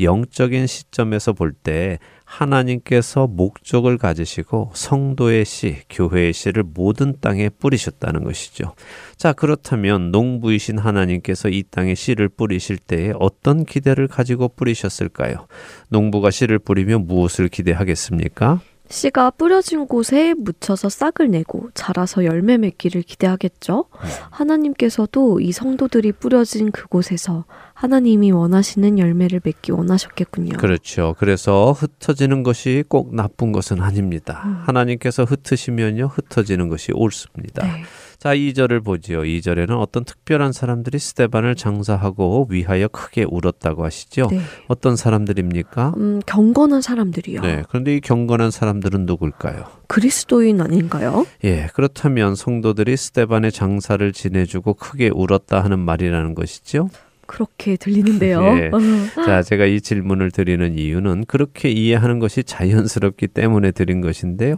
영적인 0.00 0.66
시점에서 0.66 1.32
볼 1.32 1.52
때 1.52 1.98
하나님께서 2.28 3.26
목적을 3.26 3.96
가지시고 3.96 4.70
성도의 4.74 5.44
씨, 5.46 5.78
교회의 5.88 6.34
씨를 6.34 6.62
모든 6.62 7.14
땅에 7.20 7.48
뿌리셨다는 7.48 8.22
것이죠. 8.22 8.74
자, 9.16 9.32
그렇다면 9.32 10.10
농부이신 10.10 10.78
하나님께서 10.78 11.48
이 11.48 11.64
땅에 11.70 11.94
씨를 11.94 12.28
뿌리실 12.28 12.76
때에 12.78 13.12
어떤 13.18 13.64
기대를 13.64 14.08
가지고 14.08 14.48
뿌리셨을까요? 14.48 15.46
농부가 15.88 16.30
씨를 16.30 16.58
뿌리면 16.58 17.06
무엇을 17.06 17.48
기대하겠습니까? 17.48 18.60
씨가 18.88 19.32
뿌려진 19.32 19.86
곳에 19.86 20.34
묻혀서 20.34 20.88
싹을 20.88 21.30
내고 21.30 21.70
자라서 21.74 22.24
열매 22.24 22.56
맺기를 22.56 23.02
기대하겠죠. 23.02 23.86
하나님께서도 24.30 25.40
이 25.40 25.52
성도들이 25.52 26.12
뿌려진 26.12 26.70
그곳에서 26.70 27.44
하나님이 27.74 28.32
원하시는 28.32 28.98
열매를 28.98 29.40
맺기 29.44 29.72
원하셨겠군요. 29.72 30.56
그렇죠. 30.56 31.14
그래서 31.18 31.72
흩어지는 31.72 32.42
것이 32.42 32.82
꼭 32.88 33.14
나쁜 33.14 33.52
것은 33.52 33.80
아닙니다. 33.80 34.42
음. 34.46 34.62
하나님께서 34.66 35.24
흩으시면요, 35.24 36.06
흩어지는 36.06 36.68
것이 36.68 36.92
옳습니다. 36.92 37.64
네. 37.64 37.84
자, 38.18 38.34
2절을 38.34 38.84
보지요. 38.84 39.20
2절에는 39.20 39.78
어떤 39.78 40.04
특별한 40.04 40.50
사람들이 40.50 40.98
스테반을 40.98 41.54
장사하고 41.54 42.48
위하여 42.50 42.88
크게 42.88 43.24
울었다고 43.28 43.84
하시죠. 43.84 44.26
네. 44.32 44.40
어떤 44.66 44.96
사람들입니까? 44.96 45.94
음, 45.96 46.20
경건한 46.26 46.82
사람들이요. 46.82 47.42
네. 47.42 47.62
그런데 47.68 47.94
이 47.94 48.00
경건한 48.00 48.50
사람들은 48.50 49.06
누굴까요? 49.06 49.66
그리스도인 49.86 50.60
아닌가요? 50.60 51.26
예, 51.44 51.68
그렇다면 51.74 52.34
성도들이 52.34 52.96
스테반의 52.96 53.52
장사를 53.52 54.12
지내주고 54.12 54.74
크게 54.74 55.10
울었다 55.14 55.62
하는 55.62 55.78
말이라는 55.78 56.34
것이죠. 56.34 56.90
그렇게 57.28 57.76
들리는데요. 57.76 58.42
예. 58.42 58.70
어. 58.72 58.78
자, 59.26 59.42
제가 59.42 59.66
이 59.66 59.80
질문을 59.80 60.32
드리는 60.32 60.76
이유는 60.76 61.26
그렇게 61.26 61.70
이해하는 61.70 62.18
것이 62.18 62.42
자연스럽기 62.42 63.28
때문에 63.28 63.70
드린 63.70 64.00
것인데요. 64.00 64.56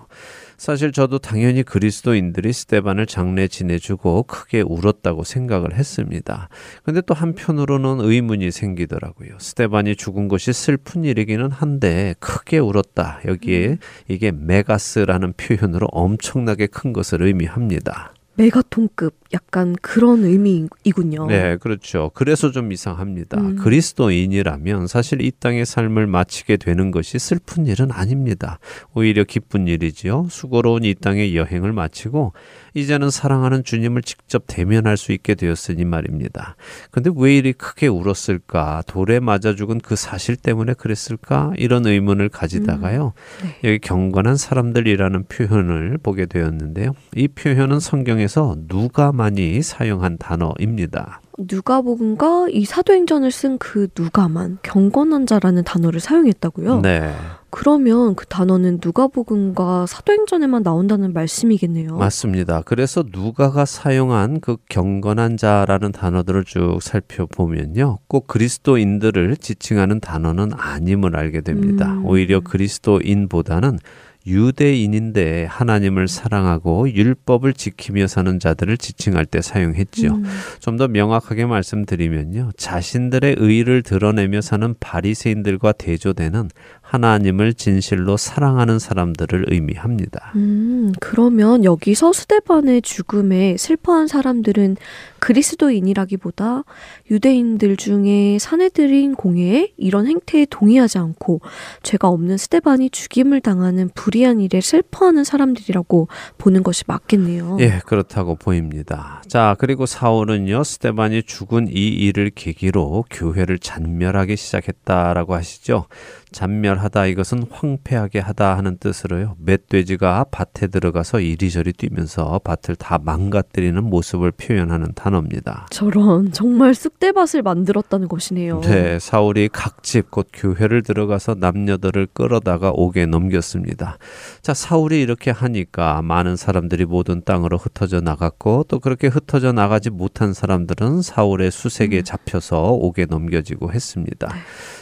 사실 0.61 0.93
저도 0.93 1.19
당연히 1.19 1.63
그리스도인들이 1.63 2.53
스테반을 2.53 3.07
장례 3.07 3.49
지내주고 3.49 4.25
크게 4.25 4.61
울었다고 4.61 5.25
생각을 5.25 5.75
했습니다. 5.75 6.51
근데 6.83 7.01
또 7.01 7.15
한편으로는 7.15 8.05
의문이 8.05 8.51
생기더라고요. 8.51 9.39
스테반이 9.39 9.97
죽은 9.97 10.29
것이 10.29 10.53
슬픈 10.53 11.05
일이기는 11.05 11.51
한데 11.51 12.15
크게 12.21 12.59
울었다. 12.59 13.21
여기에 13.25 13.79
이게 14.09 14.33
메가스라는 14.33 15.33
표현으로 15.33 15.87
엄청나게 15.93 16.67
큰 16.67 16.93
것을 16.93 17.23
의미합니다. 17.23 18.13
메가톤급 18.41 19.21
약간 19.35 19.77
그런 19.83 20.25
의미이군요. 20.25 21.27
네, 21.27 21.59
그렇죠. 21.59 22.11
그래서 22.15 22.51
좀 22.51 22.73
이상합니다. 22.73 23.39
음. 23.39 23.57
그리스도인이라면 23.57 24.87
사실 24.87 25.21
이 25.21 25.31
땅의 25.31 25.67
삶을 25.67 26.07
마치게 26.07 26.57
되는 26.57 26.91
것이 26.91 27.19
슬픈 27.19 27.67
일은 27.67 27.93
아닙니다. 27.93 28.59
오히려 28.95 29.25
기쁜 29.25 29.69
일이지요. 29.69 30.29
수고로운 30.31 30.85
이 30.85 30.95
땅의 30.95 31.37
여행을 31.37 31.73
마치고 31.73 32.33
이제는 32.75 33.11
사랑하는 33.11 33.63
주님을 33.63 34.03
직접 34.03 34.45
대면할 34.47 34.97
수 34.97 35.13
있게 35.13 35.35
되었으니 35.35 35.85
말입니다. 35.85 36.57
근데 36.91 37.11
왜 37.15 37.37
이리 37.37 37.53
크게 37.53 37.89
울었을까? 37.89 38.85
돌에 38.87 39.21
맞아 39.21 39.55
죽은 39.55 39.81
그 39.81 39.97
사실 39.97 40.37
때문에 40.37 40.75
그랬을까? 40.75 41.53
이런 41.57 41.87
의문을 41.87 42.31
가지다가요. 42.31 43.13
네. 43.43 43.69
여기 43.69 43.79
경건한 43.81 44.37
사람들이라는 44.37 45.25
표현을 45.25 45.99
보게 46.03 46.27
되었는데요. 46.27 46.95
이 47.15 47.29
표현은 47.29 47.81
성경에 47.81 48.29
서 48.31 48.55
누가만이 48.69 49.61
사용한 49.61 50.17
단어입니다. 50.19 51.21
누가복음과 51.37 52.47
이 52.51 52.65
사도행전을 52.65 53.33
쓴 53.33 53.59
그 53.59 53.89
누가만 53.99 54.59
경건한 54.63 55.27
자라는 55.27 55.65
단어를 55.65 55.99
사용했다고요? 55.99 56.81
네. 56.83 57.13
그러면 57.51 58.15
그 58.15 58.27
단어는 58.27 58.79
누가복음과 58.81 59.87
사도행전에만 59.87 60.63
나온다는 60.63 61.13
말씀이겠네요. 61.13 61.97
맞습니다. 61.97 62.63
그래서 62.65 63.03
누가가 63.11 63.65
사용한 63.65 64.39
그 64.41 64.59
경건한 64.69 65.37
자라는 65.37 65.91
단어들을 65.91 66.45
쭉 66.45 66.79
살펴보면요. 66.81 67.99
꼭 68.07 68.29
그리스도인들을 68.29 69.37
지칭하는 69.39 69.99
단어는 69.99 70.53
아님을 70.57 71.17
알게 71.17 71.41
됩니다. 71.41 71.95
음. 71.95 72.07
오히려 72.07 72.41
그리스도인보다는 72.41 73.79
유대인인데 74.27 75.47
하나님을 75.47 76.09
사랑하고 76.09 76.91
율법을 76.93 77.55
지키며 77.55 78.07
사는 78.07 78.39
자들을 78.39 78.77
지칭할 78.77 79.27
때 79.27 79.41
사용했지요. 79.41 80.13
음. 80.13 80.25
좀더 80.61 80.89
명확하게 80.89 81.47
말씀드리면요. 81.47 82.51
자신들의 82.57 83.37
의를 83.39 83.83
드러내며 83.83 84.41
사는 84.41 84.75
바리새인들과 84.79 85.73
대조되는 85.73 86.51
하나님을 86.91 87.55
진실로 87.55 88.17
사랑하는 88.17 88.81
사람들을 88.81 89.45
의미합니다. 89.47 90.33
음, 90.35 90.93
그러면 90.99 91.65
여기서 91.65 92.13
스테반의 92.13 92.83
죽음에 92.83 93.57
슬퍼한 93.57 94.09
사람들은 94.09 94.77
그리스도인이라기보다 95.21 96.65
유대인들 97.09 97.77
중에 97.77 98.39
사내들인 98.41 99.15
공예에 99.15 99.73
이런 99.77 100.09
행태에 100.09 100.47
동의하지 100.51 100.99
않고 100.99 101.41
죄가 101.85 102.09
없는 102.09 102.37
스테반이 102.37 102.91
죽임을 102.91 103.41
당하는 103.41 103.89
불의한 103.95 104.41
일에 104.41 104.61
슬퍼하는 104.61 105.23
사람들이라고 105.23 106.09
보는 106.39 106.65
것이 106.65 106.83
맞겠네요. 106.89 107.59
예, 107.61 107.81
그렇다고 107.87 108.35
보입니다. 108.35 109.23
자, 109.29 109.55
그리고 109.61 109.87
사울은요, 109.87 110.65
스테반이 110.65 111.23
죽은 111.23 111.69
이 111.69 111.89
일을 111.89 112.31
계기로 112.35 113.05
교회를 113.11 113.61
잔멸하기 113.61 114.37
시작했다라고 114.37 115.35
하시죠. 115.35 115.87
잔멸하다 116.33 117.07
이것은 117.07 117.45
황폐하게 117.51 118.21
하다 118.21 118.57
하는 118.57 118.77
뜻으로요. 118.79 119.37
멧돼지가 119.39 120.27
밭에 120.31 120.69
들어가서 120.69 121.21
이리저리 121.21 121.73
뛰면서 121.73 122.41
밭을 122.45 122.77
다 122.77 122.99
망가뜨리는 123.03 123.83
모습을 123.83 124.33
표현하는 124.33 124.93
단어입니다. 124.95 125.67
저런 125.71 126.33
정말 126.33 126.75
쑥대밭을 126.75 127.43
만들었다는 127.43 128.09
것이네요. 128.09 128.61
네, 128.61 128.99
사울이 128.99 129.49
각집 129.53 130.11
곧 130.11 130.29
교회를 130.33 130.83
들어가서 130.83 131.35
남녀들을 131.35 132.09
끌어다가 132.13 132.71
옥에 132.71 133.07
넘겼습니다. 133.07 133.99
자, 134.43 134.55
사울이 134.55 135.01
이렇게 135.01 135.31
하니까 135.31 136.03
많은 136.03 136.37
사람들이 136.37 136.85
모든 136.85 137.23
땅으로 137.25 137.57
흩어져 137.59 138.01
나갔고 138.01 138.65
또 138.69 138.79
그렇게 138.79 139.09
흩어져 139.09 139.53
나가지 139.53 139.91
못한 139.91 140.33
사람들은 140.33 141.03
사울의 141.03 141.51
수색에 141.51 142.03
잡혀서 142.03 142.73
옥에 142.73 143.07
넘겨지고 143.07 143.73
했습니다. 143.73 144.29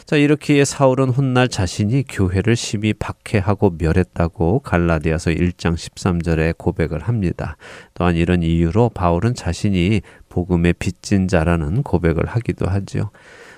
자, 0.05 0.15
이렇게 0.15 0.63
사울은 0.65 1.09
훗날 1.39 1.47
자신이 1.47 2.03
교회를 2.09 2.57
심히 2.57 2.91
박해하고 2.91 3.77
멸했다고 3.79 4.59
갈라디아서 4.59 5.31
1장 5.31 5.75
13절에 5.75 6.57
고백을 6.57 6.99
합니다. 6.99 7.55
또한 7.93 8.17
이런 8.17 8.43
이유로 8.43 8.89
바울은 8.89 9.35
자신이 9.35 10.01
복음의 10.27 10.73
빚진 10.73 11.29
자라는 11.29 11.83
고백을 11.83 12.25
하기도 12.25 12.67
하죠. 12.67 13.11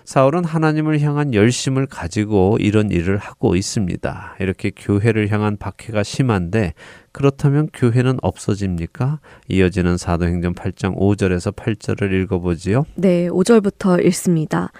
사울은 0.06 0.46
하나님을 0.46 1.00
향한 1.02 1.34
열심을 1.34 1.88
가지고 1.88 2.58
이런 2.60 2.92
일을 2.92 3.18
하고 3.18 3.56
있습니다. 3.56 4.36
이렇게 4.40 4.72
교회를 4.76 5.32
향한 5.32 5.58
박해가 5.58 6.04
심한데 6.04 6.74
그렇다면 7.12 7.68
교회는 7.74 8.18
없어집니까? 8.22 9.20
이어지는 9.48 9.98
사도행전 9.98 10.54
8장 10.54 10.98
5절에서 10.98 11.56
8절을 11.56 12.14
읽어보지요. 12.24 12.86
네, 12.96 13.28
5절부터 13.28 14.06
읽습니다. 14.06 14.72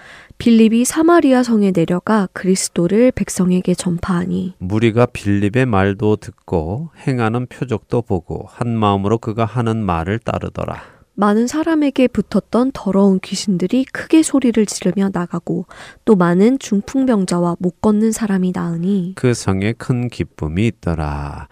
빌립이 0.42 0.84
사마리아 0.84 1.44
성에 1.44 1.70
내려가 1.70 2.26
그리스도를 2.32 3.12
백성에게 3.12 3.74
전파하니 3.74 4.56
무리가 4.58 5.06
빌립의 5.06 5.66
말도 5.66 6.16
듣고 6.16 6.90
행하는 7.06 7.46
표적도 7.46 8.02
보고 8.02 8.46
한 8.48 8.76
마음으로 8.76 9.18
그가 9.18 9.44
하는 9.44 9.84
말을 9.84 10.18
따르더라. 10.18 10.82
많은 11.14 11.46
사람에게 11.46 12.08
붙었던 12.08 12.72
더러운 12.74 13.20
귀신들이 13.20 13.84
크게 13.84 14.24
소리를 14.24 14.66
지르며 14.66 15.10
나가고 15.12 15.66
또 16.04 16.16
많은 16.16 16.58
중풍병자와 16.58 17.58
못 17.60 17.80
걷는 17.80 18.10
사람이 18.10 18.50
나으니 18.52 19.12
그 19.14 19.34
성에 19.34 19.74
큰 19.74 20.08
기쁨이 20.08 20.66
있더라. 20.66 21.46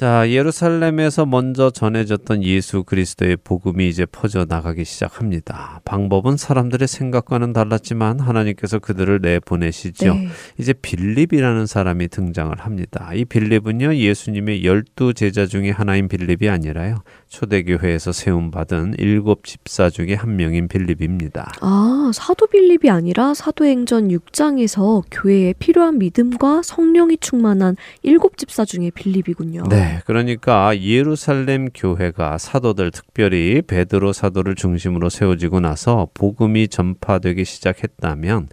자, 0.00 0.30
예루살렘에서 0.30 1.26
먼저 1.26 1.68
전해졌던 1.68 2.42
예수 2.42 2.84
그리스도의 2.84 3.36
복음이 3.36 3.86
이제 3.86 4.06
퍼져 4.06 4.46
나가기 4.48 4.86
시작합니다. 4.86 5.82
방법은 5.84 6.38
사람들의 6.38 6.88
생각과는 6.88 7.52
달랐지만 7.52 8.18
하나님께서 8.18 8.78
그들을 8.78 9.20
내보내시죠. 9.20 10.14
네. 10.14 10.28
이제 10.56 10.72
빌립이라는 10.72 11.66
사람이 11.66 12.08
등장을 12.08 12.58
합니다. 12.58 13.10
이 13.12 13.26
빌립은요, 13.26 13.94
예수님의 13.96 14.64
열두 14.64 15.12
제자 15.12 15.44
중에 15.44 15.68
하나인 15.68 16.08
빌립이 16.08 16.48
아니라요, 16.48 17.02
초대교회에서 17.28 18.12
세움받은 18.12 18.94
일곱 18.96 19.44
집사 19.44 19.90
중에 19.90 20.14
한 20.14 20.36
명인 20.36 20.66
빌립입니다. 20.68 21.52
아, 21.60 22.10
사도 22.14 22.46
빌립이 22.46 22.88
아니라 22.88 23.34
사도행전 23.34 24.08
6장에서 24.08 25.02
교회에 25.10 25.52
필요한 25.58 25.98
믿음과 25.98 26.62
성령이 26.62 27.18
충만한 27.18 27.76
일곱 28.02 28.38
집사 28.38 28.64
중에 28.64 28.90
빌립이군요. 28.94 29.64
네, 29.68 29.89
그러니까 30.04 30.78
예루살렘 30.80 31.68
교회가 31.74 32.38
사도들 32.38 32.90
특별히 32.90 33.62
베드로 33.62 34.12
사도를 34.12 34.54
중심으로 34.54 35.08
세워지고 35.08 35.60
나서 35.60 36.08
복음이 36.14 36.68
전파되기 36.68 37.44
시작했다면 37.44 38.48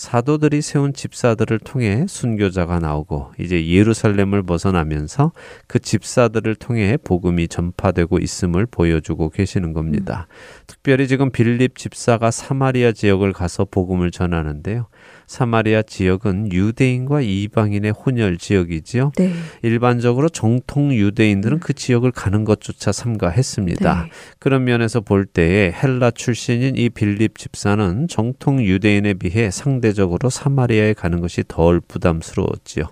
사도들이 0.00 0.62
세운 0.62 0.94
집사들을 0.94 1.58
통해 1.58 2.06
순교자가 2.08 2.78
나오고 2.78 3.32
이제 3.38 3.66
예루살렘을 3.66 4.42
벗어나면서 4.42 5.32
그 5.66 5.78
집사들을 5.78 6.54
통해 6.54 6.96
복음이 6.96 7.48
전파되고 7.48 8.18
있음을 8.18 8.64
보여주고 8.64 9.28
계시는 9.28 9.74
겁니다. 9.74 10.26
특별히 10.66 11.06
지금 11.06 11.30
빌립 11.30 11.76
집사가 11.76 12.30
사마리아 12.30 12.92
지역을 12.92 13.34
가서 13.34 13.66
복음을 13.66 14.10
전하는데요. 14.10 14.86
사마리아 15.30 15.82
지역은 15.82 16.50
유대인과 16.50 17.20
이방인의 17.20 17.92
혼혈 17.92 18.36
지역이지요. 18.36 19.12
네. 19.16 19.32
일반적으로 19.62 20.28
정통 20.28 20.92
유대인들은 20.92 21.60
그 21.60 21.72
지역을 21.72 22.10
가는 22.10 22.44
것조차 22.44 22.90
삼가했습니다. 22.90 24.02
네. 24.02 24.10
그런 24.40 24.64
면에서 24.64 25.00
볼 25.00 25.26
때에 25.26 25.70
헬라 25.70 26.10
출신인 26.10 26.74
이 26.74 26.88
빌립 26.88 27.38
집사는 27.38 28.08
정통 28.08 28.64
유대인에 28.64 29.14
비해 29.14 29.52
상대적으로 29.52 30.30
사마리아에 30.30 30.94
가는 30.94 31.20
것이 31.20 31.44
덜 31.46 31.78
부담스러웠지요. 31.78 32.86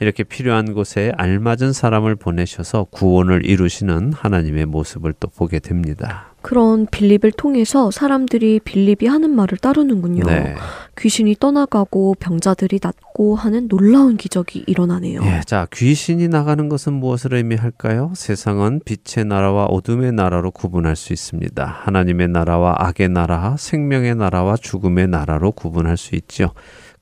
이렇게 0.00 0.24
필요한 0.24 0.74
곳에 0.74 1.12
알맞은 1.16 1.72
사람을 1.72 2.16
보내셔서 2.16 2.88
구원을 2.90 3.46
이루시는 3.46 4.14
하나님의 4.14 4.66
모습을 4.66 5.12
또 5.20 5.28
보게 5.28 5.60
됩니다. 5.60 6.33
그런 6.44 6.86
빌립을 6.86 7.32
통해서 7.32 7.90
사람들이 7.90 8.60
빌립이 8.60 9.06
하는 9.06 9.30
말을 9.30 9.56
따르는군요. 9.56 10.24
네. 10.26 10.54
귀신이 10.98 11.36
떠나가고 11.40 12.16
병자들이 12.20 12.80
낫고 12.82 13.34
하는 13.34 13.66
놀라운 13.66 14.18
기적이 14.18 14.64
일어나네요. 14.66 15.22
예, 15.24 15.40
자, 15.46 15.66
귀신이 15.72 16.28
나가는 16.28 16.68
것은 16.68 16.92
무엇을 16.92 17.32
의미할까요? 17.32 18.12
세상은 18.14 18.82
빛의 18.84 19.24
나라와 19.24 19.64
어둠의 19.64 20.12
나라로 20.12 20.50
구분할 20.50 20.96
수 20.96 21.14
있습니다. 21.14 21.64
하나님의 21.64 22.28
나라와 22.28 22.74
악의 22.76 23.08
나라, 23.08 23.56
생명의 23.58 24.14
나라와 24.14 24.56
죽음의 24.56 25.08
나라로 25.08 25.52
구분할 25.52 25.96
수 25.96 26.14
있죠. 26.14 26.52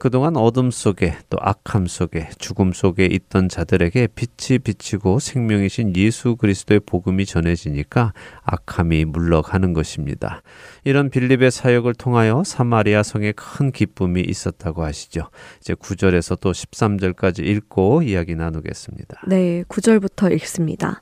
그동안 0.03 0.37
어둠 0.37 0.73
속에 0.73 1.15
또 1.31 1.39
악함 1.41 1.87
속에 1.87 2.31
죽음 2.37 2.73
속에 2.73 3.07
있던 3.07 3.49
자들에게 3.49 4.09
빛이 4.17 4.59
비치고 4.59 5.21
생명이신 5.21 5.95
예수 5.95 6.35
그리스도의 6.35 6.81
복음이 6.81 7.25
전해지니까 7.25 8.13
악함이 8.43 9.05
물러가는 9.05 9.73
것입니다. 9.73 10.43
이런 10.83 11.09
빌립의 11.09 11.53
사역을 11.53 11.95
통하여 11.95 12.43
사마리아 12.45 13.05
성에 13.05 13.31
큰 13.31 13.71
기쁨이 13.71 14.23
있었다고 14.23 14.83
하시죠. 14.83 15.29
이제 15.61 15.75
9절에서 15.75 16.41
또 16.41 16.51
13절까지 16.51 17.47
읽고 17.47 18.03
이야기 18.03 18.35
나누겠습니다. 18.35 19.21
네, 19.29 19.63
9절부터 19.69 20.33
읽습니다. 20.33 21.01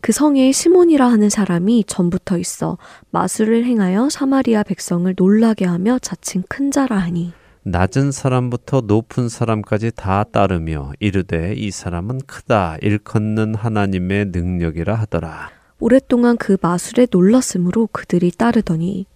그 0.00 0.12
성에 0.12 0.52
시몬이라 0.52 1.04
하는 1.04 1.30
사람이 1.30 1.82
전부터 1.88 2.38
있어 2.38 2.78
마술을 3.10 3.64
행하여 3.64 4.08
사마리아 4.08 4.62
백성을 4.62 5.12
놀라게 5.16 5.64
하며 5.64 5.98
자칭 5.98 6.44
큰 6.48 6.70
자라 6.70 6.96
하니 6.98 7.32
낮은 7.68 8.12
사람부터 8.12 8.82
높은 8.82 9.28
사람까지 9.28 9.90
다 9.96 10.22
따르며 10.22 10.92
이르되 11.00 11.52
이 11.56 11.72
사람은 11.72 12.20
크다 12.24 12.76
일컫는 12.80 13.56
하나님의 13.56 14.26
능력이라 14.26 14.94
하더라. 14.94 15.50
오랫동안 15.80 16.36
그 16.36 16.56
마술에 16.62 17.08
놀랐으므로 17.10 17.88
그들이 17.90 18.30
따르더니 18.30 19.06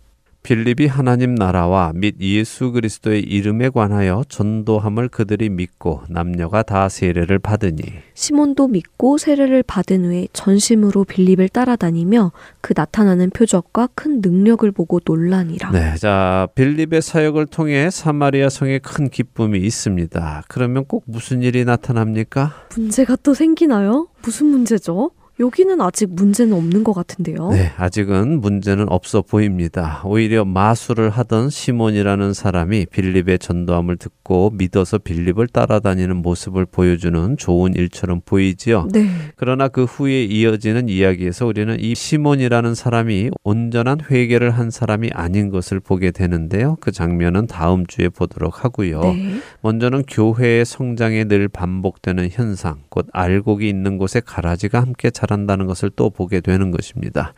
빌립이 0.43 0.87
하나님 0.87 1.35
나라와 1.35 1.93
및 1.95 2.17
예수 2.21 2.73
그리스도의 2.73 3.23
이름에 3.23 3.69
관하여 3.69 4.25
전도함을 4.29 5.09
그들이 5.09 5.51
믿고 5.51 6.03
남녀가 6.09 6.63
다 6.63 6.89
세례를 6.89 7.39
받으니 7.39 7.83
시몬도 8.15 8.69
믿고 8.69 9.19
세례를 9.19 9.63
받은 9.63 10.05
후에 10.07 10.29
전심으로 10.33 11.05
빌립을 11.05 11.51
따라다니며 11.51 12.33
그 12.61 12.73
나타나는 12.75 13.31
표적과 13.31 13.89
큰 13.95 14.21
능력을 14.23 14.71
보고 14.73 15.01
놀라니라. 15.05 15.71
네, 15.73 15.95
자 15.97 16.49
빌립의 16.55 17.03
사역을 17.03 17.47
통해 17.47 17.91
사마리아 17.91 18.49
성에 18.49 18.79
큰 18.79 19.11
기쁨이 19.11 19.59
있습니다. 19.59 20.45
그러면 20.49 20.85
꼭 20.87 21.05
무슨 21.07 21.43
일이 21.43 21.65
나타납니까? 21.65 22.55
문제가 22.75 23.17
또 23.23 23.35
생기나요? 23.35 24.09
무슨 24.23 24.47
문제죠? 24.47 25.11
여기는 25.41 25.81
아직 25.81 26.13
문제는 26.13 26.53
없는 26.53 26.85
것 26.85 26.93
같은데요. 26.93 27.49
네, 27.49 27.73
아직은 27.79 28.43
문제는 28.43 28.91
없어 28.91 29.23
보입니다. 29.23 30.03
오히려 30.05 30.45
마술을 30.45 31.09
하던 31.09 31.49
시몬이라는 31.49 32.35
사람이 32.35 32.87
빌립의 32.91 33.39
전도함을 33.39 33.97
듣고 33.97 34.51
믿어서 34.51 34.99
빌립을 34.99 35.49
따라다니는 35.49 36.17
모습을 36.17 36.67
보여주는 36.67 37.39
좋은 37.39 37.73
일처럼 37.75 38.21
보이지요. 38.23 38.89
네. 38.93 39.09
그러나 39.37 39.69
그 39.69 39.85
후에 39.85 40.25
이어지는 40.25 40.91
이야기에서 40.91 41.47
우리는 41.47 41.75
이 41.81 41.95
시몬이라는 41.95 42.75
사람이 42.75 43.31
온전한 43.43 44.01
회개를 44.11 44.51
한 44.51 44.71
사람이 44.71 45.09
아닌 45.15 45.49
것을 45.49 45.81
보게 45.81 46.11
되는데요. 46.11 46.77
그 46.81 46.93
장면은 46.93 47.47
다음 47.47 47.87
주에 47.87 48.11
보도록 48.11 48.63
하고요. 48.63 49.01
네. 49.01 49.41
먼저는 49.63 50.03
교회의 50.07 50.67
성장에 50.67 51.25
늘 51.25 51.49
반복되는 51.49 52.29
현상, 52.31 52.81
곧 52.91 53.07
알곡이 53.15 53.67
있는 53.67 53.97
곳에 53.97 54.21
가라지가 54.21 54.83
함께 54.83 55.09
자 55.09 55.30
란다는 55.31 55.67
것을 55.67 55.91
또 55.97 56.11
보게 56.11 56.41
되는 56.41 56.71
것입니다. 56.71 57.33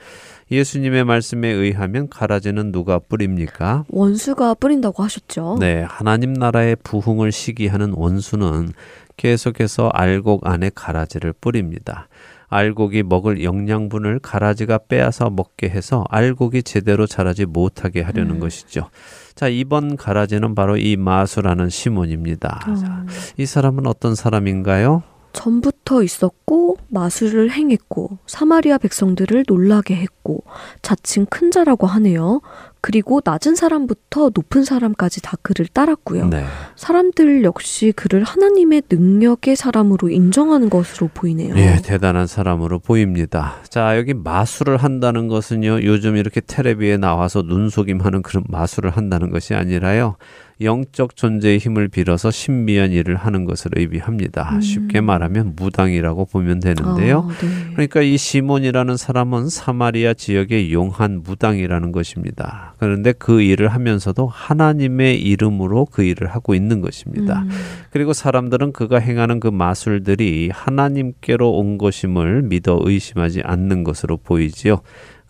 예수님의 0.50 1.04
말씀에 1.04 1.48
의하면 1.48 2.08
가라지는 2.08 2.72
누가 2.72 2.98
뿌립니까? 2.98 3.84
원수가 3.88 4.54
뿌린다고 4.54 5.02
하셨죠. 5.02 5.58
네, 5.60 5.82
하나님 5.88 6.32
나라의 6.32 6.76
부흥을 6.82 7.32
시기하는 7.32 7.92
원수는 7.94 8.72
계속해서 9.16 9.88
알곡 9.92 10.46
안에 10.46 10.70
가라지를 10.74 11.32
뿌립니다. 11.40 12.08
알곡이 12.48 13.02
먹을 13.04 13.42
영양분을 13.42 14.18
가라지가 14.18 14.80
빼앗아 14.86 15.30
먹게 15.30 15.70
해서 15.70 16.04
알곡이 16.10 16.64
제대로 16.64 17.06
자라지 17.06 17.46
못하게 17.46 18.02
하려는 18.02 18.32
음. 18.32 18.40
것이죠. 18.40 18.90
자, 19.34 19.48
이번 19.48 19.96
가라지는 19.96 20.54
바로 20.54 20.76
이 20.76 20.96
마수라는 20.96 21.70
시몬입니다. 21.70 22.60
자, 22.78 23.06
이 23.38 23.46
사람은 23.46 23.86
어떤 23.86 24.14
사람인가요? 24.14 25.02
전부터 25.32 26.02
있었고 26.02 26.76
마술을 26.88 27.50
행했고 27.50 28.18
사마리아 28.26 28.78
백성들을 28.78 29.44
놀라게 29.46 29.96
했고 29.96 30.44
자칭 30.82 31.26
큰 31.26 31.50
자라고 31.50 31.86
하네요. 31.86 32.40
그리고 32.82 33.20
낮은 33.24 33.54
사람부터 33.54 34.32
높은 34.34 34.64
사람까지 34.64 35.22
다 35.22 35.36
그를 35.40 35.68
따랐고요. 35.68 36.26
네. 36.26 36.44
사람들 36.74 37.44
역시 37.44 37.92
그를 37.94 38.24
하나님의 38.24 38.82
능력의 38.90 39.54
사람으로 39.54 40.10
인정하는 40.10 40.68
것으로 40.68 41.08
보이네요. 41.14 41.54
예, 41.56 41.76
대단한 41.80 42.26
사람으로 42.26 42.80
보입니다. 42.80 43.58
자, 43.68 43.96
여기 43.96 44.14
마술을 44.14 44.78
한다는 44.78 45.28
것은요, 45.28 45.84
요즘 45.84 46.16
이렇게 46.16 46.40
텔레비에 46.40 46.96
나와서 46.96 47.42
눈속임하는 47.42 48.22
그런 48.22 48.42
마술을 48.48 48.90
한다는 48.90 49.30
것이 49.30 49.54
아니라요, 49.54 50.16
영적 50.60 51.16
존재의 51.16 51.58
힘을 51.58 51.88
빌어서 51.88 52.30
신비한 52.30 52.92
일을 52.92 53.16
하는 53.16 53.44
것을 53.44 53.72
의미합니다. 53.76 54.56
음. 54.56 54.60
쉽게 54.60 55.00
말하면 55.00 55.54
무당이라고 55.56 56.26
보면 56.26 56.60
되는데요. 56.60 57.28
아, 57.28 57.34
네. 57.40 57.48
그러니까 57.72 58.02
이 58.02 58.16
시몬이라는 58.16 58.96
사람은 58.96 59.48
사마리아 59.48 60.14
지역의 60.14 60.72
용한 60.72 61.22
무당이라는 61.24 61.92
것입니다. 61.92 62.74
그런데 62.78 63.12
그 63.12 63.42
일을 63.42 63.68
하면서도 63.68 64.26
하나님의 64.26 65.20
이름으로 65.20 65.86
그 65.86 66.02
일을 66.02 66.28
하고 66.28 66.54
있는 66.54 66.80
것입니다. 66.80 67.42
음, 67.42 67.50
그리고 67.90 68.12
사람들은 68.12 68.72
그가 68.72 68.98
행하는 68.98 69.40
그 69.40 69.48
마술들이 69.48 70.50
하나님께로 70.52 71.50
온 71.50 71.78
것임을 71.78 72.42
믿어 72.42 72.80
의심하지 72.82 73.42
않는 73.44 73.84
것으로 73.84 74.16
보이지요. 74.16 74.80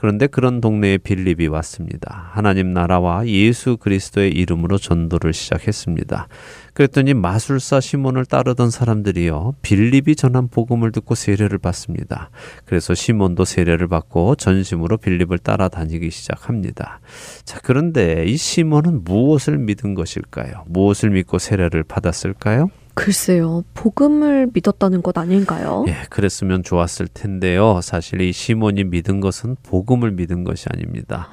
그런데 0.02 0.26
그런 0.26 0.60
동네에 0.60 0.98
빌립이 0.98 1.46
왔습니다. 1.46 2.28
하나님 2.32 2.72
나라와 2.72 3.24
예수 3.24 3.76
그리스도의 3.76 4.32
이름으로 4.32 4.76
전도를 4.76 5.32
시작했습니다. 5.32 6.26
그랬더니 6.74 7.14
마술사 7.14 7.78
시몬을 7.78 8.24
따르던 8.24 8.70
사람들이요. 8.70 9.54
빌립이 9.62 10.16
전한 10.16 10.48
복음을 10.48 10.90
듣고 10.90 11.14
세례를 11.14 11.58
받습니다. 11.58 12.30
그래서 12.64 12.94
시몬도 12.94 13.44
세례를 13.44 13.86
받고 13.86 14.34
전심으로 14.34 14.96
빌립을 14.96 15.38
따라다니기 15.38 16.10
시작합니다. 16.10 16.98
자, 17.44 17.60
그런데 17.62 18.24
이 18.26 18.36
시몬은 18.36 19.04
무엇을 19.04 19.56
믿은 19.58 19.94
것일까요? 19.94 20.64
무엇을 20.66 21.10
믿고 21.10 21.38
세례를 21.38 21.84
받았을까요? 21.84 22.70
글쎄요. 22.94 23.64
복음을 23.74 24.48
믿었다는 24.52 25.02
것 25.02 25.16
아닌가요? 25.16 25.84
예, 25.88 25.96
그랬으면 26.10 26.62
좋았을 26.62 27.08
텐데요. 27.08 27.80
사실 27.82 28.20
이 28.20 28.32
시몬이 28.32 28.84
믿은 28.84 29.20
것은 29.20 29.56
복음을 29.62 30.10
믿은 30.12 30.44
것이 30.44 30.66
아닙니다. 30.72 31.28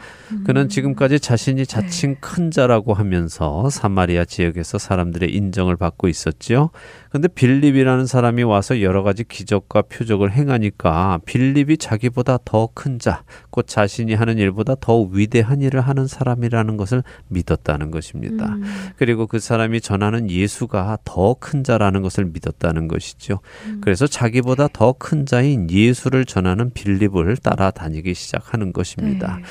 그는 0.46 0.70
지금까지 0.70 1.20
자신이 1.20 1.66
자칭 1.66 2.16
큰 2.22 2.50
자라고 2.50 2.94
하면서 2.94 3.70
사마리아 3.70 4.26
지역에서 4.26 4.78
사람들의 4.78 5.34
인정을 5.34 5.76
받고 5.76 6.08
있었지요. 6.08 6.70
근데 7.12 7.28
빌립이라는 7.28 8.06
사람이 8.06 8.44
와서 8.44 8.82
여러 8.82 9.04
가지 9.04 9.24
기적과 9.24 9.82
표적을 9.84 10.32
행하니까 10.32 11.20
빌립이 11.26 11.78
자기보다 11.78 12.38
더 12.46 12.70
큰 12.74 13.00
자, 13.00 13.24
곧 13.50 13.68
자신이 13.68 14.14
하는 14.14 14.38
일보다 14.38 14.76
더 14.80 15.02
위대한 15.02 15.62
일을 15.62 15.82
하는 15.82 16.08
사람이라는 16.08 16.78
것을 16.78 17.04
믿었다는 17.28 17.92
것입니다. 17.92 18.46
음, 18.46 18.64
그리고 18.96 19.28
그 19.28 19.40
사람이 19.40 19.82
전하는 19.82 20.30
예수가 20.30 21.00
더큰 21.04 21.49
자라는 21.64 22.02
것을 22.02 22.26
믿었다는 22.26 22.88
것이죠. 22.88 23.40
그래서 23.82 24.08
자기보다 24.08 24.68
더 24.72 24.94
큰 25.00 25.26
자인 25.26 25.70
예수를 25.72 26.26
전하는 26.26 26.72
빌립을 26.74 27.38
따라다니기 27.38 28.14
시작하는 28.14 28.74
것입니다. 28.74 29.38
네. 29.38 29.44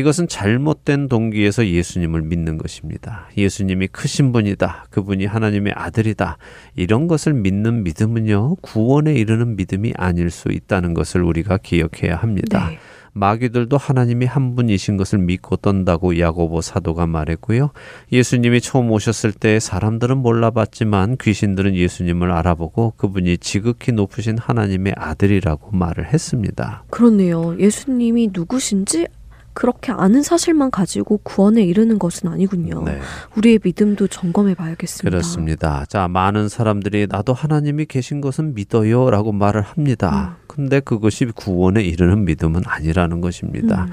이것은 0.00 0.28
잘못된 0.28 1.08
동기에서 1.08 1.66
예수님을 1.66 2.22
믿는 2.22 2.56
것입니다. 2.56 3.28
예수님이 3.36 3.88
크신 3.88 4.32
분이다. 4.32 4.86
그분이 4.90 5.26
하나님의 5.26 5.74
아들이다. 5.76 6.38
이런 6.76 7.08
것을 7.08 7.34
믿는 7.34 7.82
믿음은요, 7.84 8.56
구원에 8.62 9.12
이르는 9.14 9.56
믿음이 9.56 9.92
아닐 9.96 10.30
수 10.30 10.48
있다는 10.50 10.94
것을 10.94 11.22
우리가 11.22 11.58
기억해야 11.58 12.16
합니다. 12.16 12.68
네. 12.70 12.78
마귀들도 13.14 13.76
하나님이 13.76 14.26
한 14.26 14.54
분이신 14.56 14.96
것을 14.96 15.18
믿고 15.18 15.56
떤다고 15.56 16.18
야고보 16.18 16.60
사도가 16.60 17.06
말했고요. 17.06 17.70
예수님이 18.10 18.60
처음 18.60 18.90
오셨을 18.90 19.32
때 19.32 19.60
사람들은 19.60 20.18
몰라봤지만 20.18 21.16
귀신들은 21.20 21.74
예수님을 21.74 22.30
알아보고 22.32 22.94
그분이 22.96 23.38
지극히 23.38 23.92
높으신 23.92 24.38
하나님의 24.38 24.94
아들이라고 24.96 25.76
말을 25.76 26.12
했습니다. 26.12 26.84
그렇네요. 26.90 27.58
예수님이 27.58 28.30
누구신지 28.32 29.06
그렇게 29.54 29.92
아는 29.92 30.22
사실만 30.22 30.70
가지고 30.70 31.18
구원에 31.18 31.62
이르는 31.62 31.98
것은 31.98 32.28
아니군요. 32.30 32.84
네. 32.84 32.98
우리의 33.36 33.60
믿음도 33.62 34.08
점검해 34.08 34.54
봐야겠습니다. 34.54 35.10
그렇습니다. 35.10 35.84
자, 35.88 36.08
많은 36.08 36.48
사람들이 36.48 37.06
나도 37.08 37.34
하나님이 37.34 37.84
계신 37.86 38.20
것은 38.20 38.54
믿어요 38.54 39.10
라고 39.10 39.32
말을 39.32 39.60
합니다. 39.60 40.38
음. 40.38 40.41
근데 40.52 40.80
그것이 40.80 41.24
구원에 41.24 41.82
이르는 41.82 42.26
믿음은 42.26 42.64
아니라는 42.66 43.22
것입니다. 43.22 43.84
음. 43.84 43.92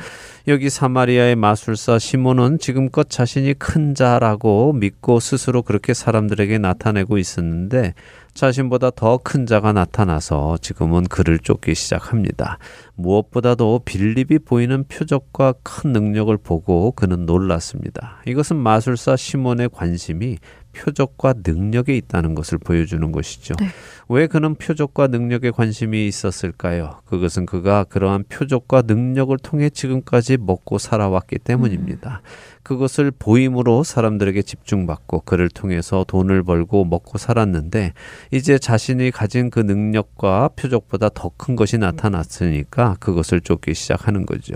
여기 0.50 0.70
사마리아의 0.70 1.38
마술사 1.38 2.00
시몬은 2.00 2.60
지금껏 2.60 3.10
자신이 3.10 3.54
큰 3.54 3.96
자라고 3.96 4.74
믿고 4.74 5.22
스스로 5.22 5.62
그렇게 5.62 5.94
사람들에게 5.94 6.58
나타내고 6.58 7.18
있었는데 7.18 7.94
자신보다 8.34 8.92
더 8.92 9.20
큰 9.24 9.46
자가 9.46 9.72
나타나서 9.74 10.58
지금은 10.62 11.04
그를 11.04 11.40
쫓기 11.40 11.76
시작합니다. 11.76 12.58
무엇보다도 12.96 13.82
빌립이 13.86 14.40
보이는 14.40 14.84
표적과 14.86 15.54
큰 15.64 15.94
능력을 15.94 16.36
보고 16.38 16.92
그는 16.92 17.26
놀랐습니다. 17.26 18.22
이것은 18.28 18.58
마술사 18.58 19.16
시몬의 19.16 19.70
관심이 19.72 20.38
표적과 20.74 21.36
능력에 21.44 21.96
있다는 21.98 22.36
것을 22.36 22.58
보여주는 22.58 23.12
것이죠. 23.12 23.56
네. 23.60 23.68
왜 24.10 24.28
그는 24.28 24.56
표적과 24.56 25.08
능력에 25.08 25.52
관심이 25.52 26.08
있었을까요? 26.08 27.02
그것은 27.06 27.46
그가 27.46 27.84
그러한 27.86 28.26
표적과 28.30 28.84
능력을 28.86 29.36
통해 29.40 29.70
지금까지 29.70 30.38
먹고 30.38 30.78
살아왔기 30.78 31.40
때문입니다. 31.40 32.22
그것을 32.64 33.12
보임으로 33.12 33.84
사람들에게 33.84 34.42
집중받고 34.44 35.22
그를 35.22 35.50
통해서 35.50 36.06
돈을 36.08 36.44
벌고 36.44 36.86
먹고 36.86 37.18
살았는데 37.18 37.94
이제 38.32 38.60
자신이 38.60 39.10
가진 39.12 39.50
그 39.50 39.60
능력과 39.60 40.50
표적보다 40.56 41.10
더 41.10 41.30
큰 41.40 41.56
것이 41.56 41.78
나타났으니까 41.78 42.98
그것을 43.00 43.42
쫓기 43.42 43.74
시작하는 43.74 44.26
거죠. 44.26 44.54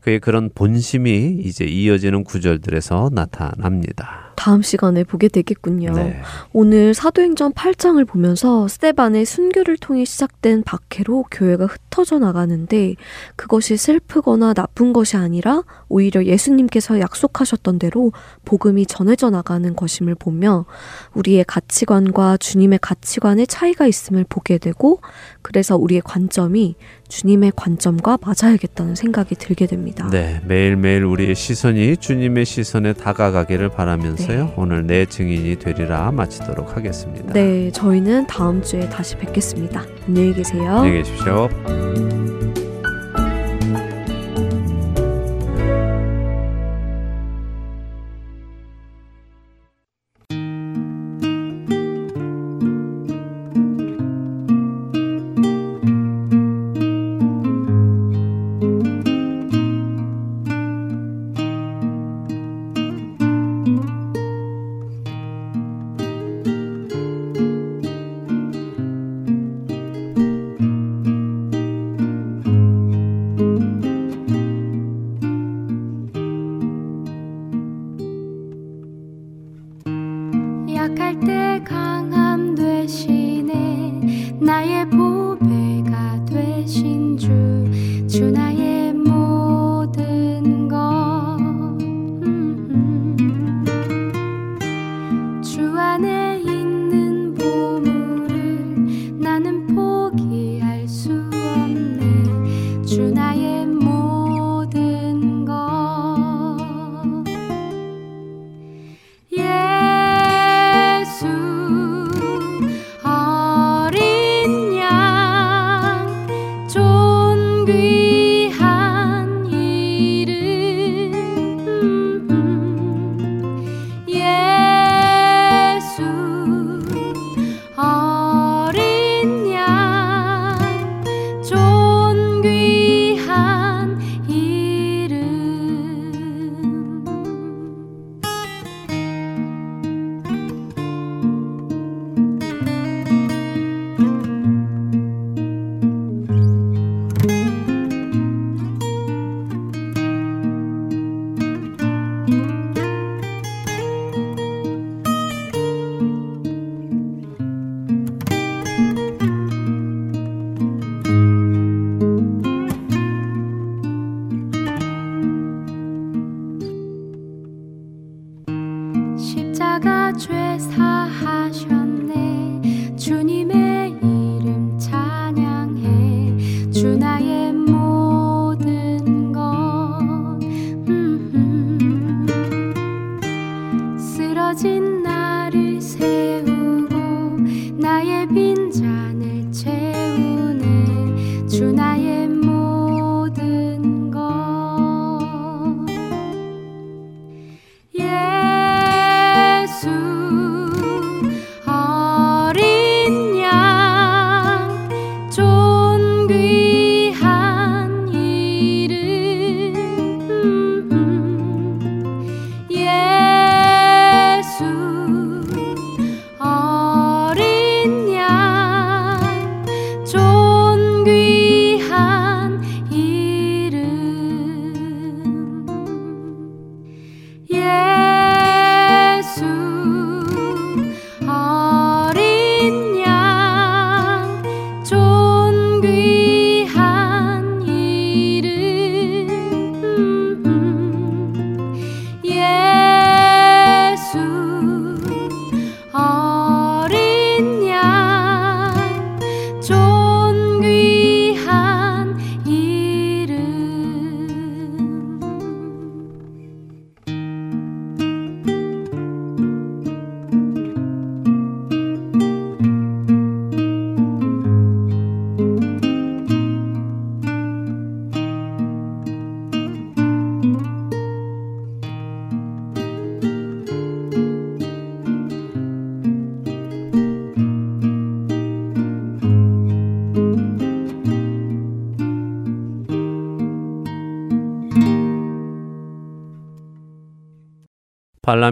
그의 0.00 0.20
그런 0.20 0.50
본심이 0.54 1.40
이제 1.42 1.64
이어지는 1.64 2.24
구절들에서 2.24 3.10
나타납니다. 3.12 4.25
다음 4.36 4.62
시간에 4.62 5.02
보게 5.02 5.28
되겠군요. 5.28 5.92
네. 5.94 6.20
오늘 6.52 6.94
사도행전 6.94 7.52
8장을 7.52 8.06
보면서 8.06 8.68
스테반의 8.68 9.24
순교를 9.24 9.76
통해 9.78 10.04
시작된 10.04 10.62
박해로 10.62 11.24
교회가 11.30 11.66
흩어져 11.66 12.18
나가는데 12.18 12.94
그것이 13.34 13.76
슬프거나 13.76 14.54
나쁜 14.54 14.92
것이 14.92 15.16
아니라 15.16 15.62
오히려 15.88 16.24
예수님께서 16.24 17.00
약속하셨던 17.00 17.78
대로 17.78 18.12
복음이 18.44 18.86
전해져 18.86 19.30
나가는 19.30 19.74
것임을 19.74 20.14
보며 20.14 20.66
우리의 21.14 21.44
가치관과 21.44 22.36
주님의 22.36 22.78
가치관의 22.80 23.46
차이가 23.46 23.86
있음을 23.86 24.24
보게 24.28 24.58
되고 24.58 25.00
그래서 25.42 25.76
우리의 25.76 26.02
관점이 26.02 26.76
주님의 27.08 27.52
관점과 27.56 28.18
맞아야겠다는 28.20 28.94
생각이 28.94 29.34
들게 29.36 29.66
됩니다. 29.66 30.08
네, 30.10 30.40
매일매일 30.44 31.04
우리의 31.04 31.34
시선이 31.34 31.96
주님의 31.98 32.44
시선에 32.44 32.92
다가가기를 32.92 33.70
바라면서요. 33.70 34.54
오늘 34.56 34.86
내 34.86 35.06
증인이 35.06 35.58
되리라 35.58 36.10
마치도록 36.12 36.76
하겠습니다. 36.76 37.32
네, 37.32 37.70
저희는 37.72 38.26
다음 38.26 38.62
주에 38.62 38.88
다시 38.88 39.16
뵙겠습니다. 39.16 39.84
안녕히 40.06 40.32
계세요. 40.34 40.78
안녕히 40.78 40.98
계십시오. 41.02 42.45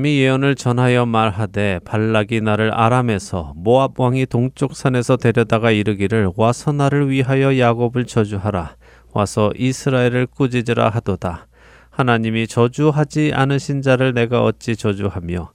발람이 0.04 0.18
예언을 0.18 0.54
전하여 0.54 1.06
말하되 1.06 1.80
발락이 1.84 2.42
나를 2.42 2.72
아람에서 2.74 3.54
모압 3.56 3.98
왕이 3.98 4.26
동쪽 4.26 4.76
산에서 4.76 5.16
데려다가 5.16 5.70
이르기를 5.70 6.30
와서 6.36 6.72
나를 6.72 7.10
위하여 7.10 7.58
야곱을 7.58 8.04
저주하라. 8.04 8.76
와서 9.14 9.50
이스라엘을 9.56 10.26
꾸짖으라 10.26 10.90
하도다. 10.90 11.46
하나님이 11.88 12.46
저주하지 12.46 13.32
않으신 13.34 13.80
자를 13.80 14.12
내가 14.12 14.44
어찌 14.44 14.76
저주하며 14.76 15.50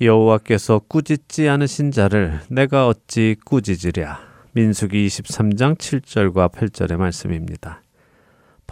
여호와께서 0.00 0.80
꾸짖지 0.88 1.48
않으신 1.48 1.92
자를 1.92 2.40
내가 2.50 2.88
어찌 2.88 3.36
꾸짖으랴. 3.44 4.18
민수기 4.52 5.06
23장 5.06 5.78
7절과 5.78 6.52
8절의 6.52 6.96
말씀입니다. 6.96 7.81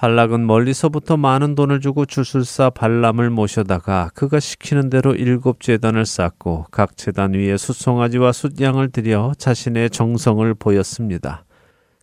발락은 0.00 0.46
멀리서부터 0.46 1.18
많은 1.18 1.54
돈을 1.54 1.80
주고 1.80 2.06
주술사 2.06 2.70
발람을 2.70 3.28
모셔다가 3.28 4.10
그가 4.14 4.40
시키는 4.40 4.88
대로 4.88 5.14
일곱 5.14 5.60
재단을 5.60 6.06
쌓고 6.06 6.68
각 6.70 6.96
재단 6.96 7.34
위에 7.34 7.58
숫송아지와 7.58 8.32
숫양을 8.32 8.92
들여 8.92 9.34
자신의 9.36 9.90
정성을 9.90 10.54
보였습니다. 10.54 11.44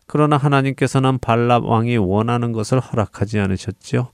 그러나 0.06 0.36
하나님께서는 0.36 1.18
발람 1.18 1.64
왕이 1.64 1.96
원하는 1.96 2.52
것을 2.52 2.78
허락하지 2.78 3.40
않으셨지요. 3.40 4.12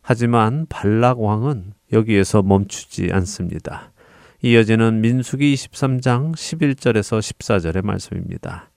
하지만 0.00 0.64
발락 0.70 1.20
왕은 1.20 1.74
여기에서 1.92 2.40
멈추지 2.40 3.10
않습니다. 3.12 3.92
이어지는 4.40 5.02
민수기 5.02 5.54
23장 5.56 6.34
11절에서 6.34 7.18
14절의 7.18 7.84
말씀입니다. 7.84 8.69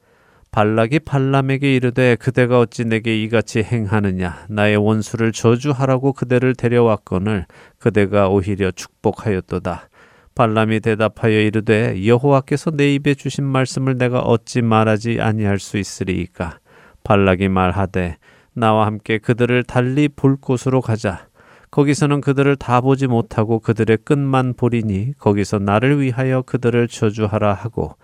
발락이 0.54 1.00
발람에게 1.00 1.76
이르되 1.76 2.16
그대가 2.16 2.60
어찌 2.60 2.86
내게 2.86 3.20
이같이 3.24 3.64
행하느냐? 3.64 4.46
나의 4.50 4.78
원수를 4.78 5.32
저주하라고 5.32 6.14
그대를 6.14 6.54
데려왔거늘 6.54 7.48
그대가 7.80 8.30
오히려 8.30 8.70
축복하였도다. 8.70 9.90
발람이 10.36 10.82
대답하여 10.82 11.40
이르되 11.40 12.06
여호와께서 12.06 12.70
내 12.70 12.94
입에 12.94 13.16
주신 13.16 13.44
말씀을 13.46 13.98
내가 13.98 14.20
어찌 14.20 14.62
말하지 14.62 15.22
아니할 15.22 15.58
수 15.58 15.80
있으리이까? 15.80 16.60
발락이 17.04 17.48
말하되 17.48 18.18
나와 18.54 18.86
함께 18.86 19.18
그들을 19.18 19.64
달리 19.64 20.08
볼 20.08 20.38
곳으로 20.40 20.82
가자. 20.82 21.30
거기서는 21.72 22.22
그들을 22.22 22.56
다 22.58 22.80
보지 22.80 23.08
못하고 23.08 23.58
그들의 23.58 23.98
끝만 24.06 24.54
보리니 24.54 25.14
거기서 25.18 25.58
나를 25.58 26.00
위하여 26.00 26.44
그들을 26.44 26.88
저주하라 26.90 27.56
하고 27.56 27.96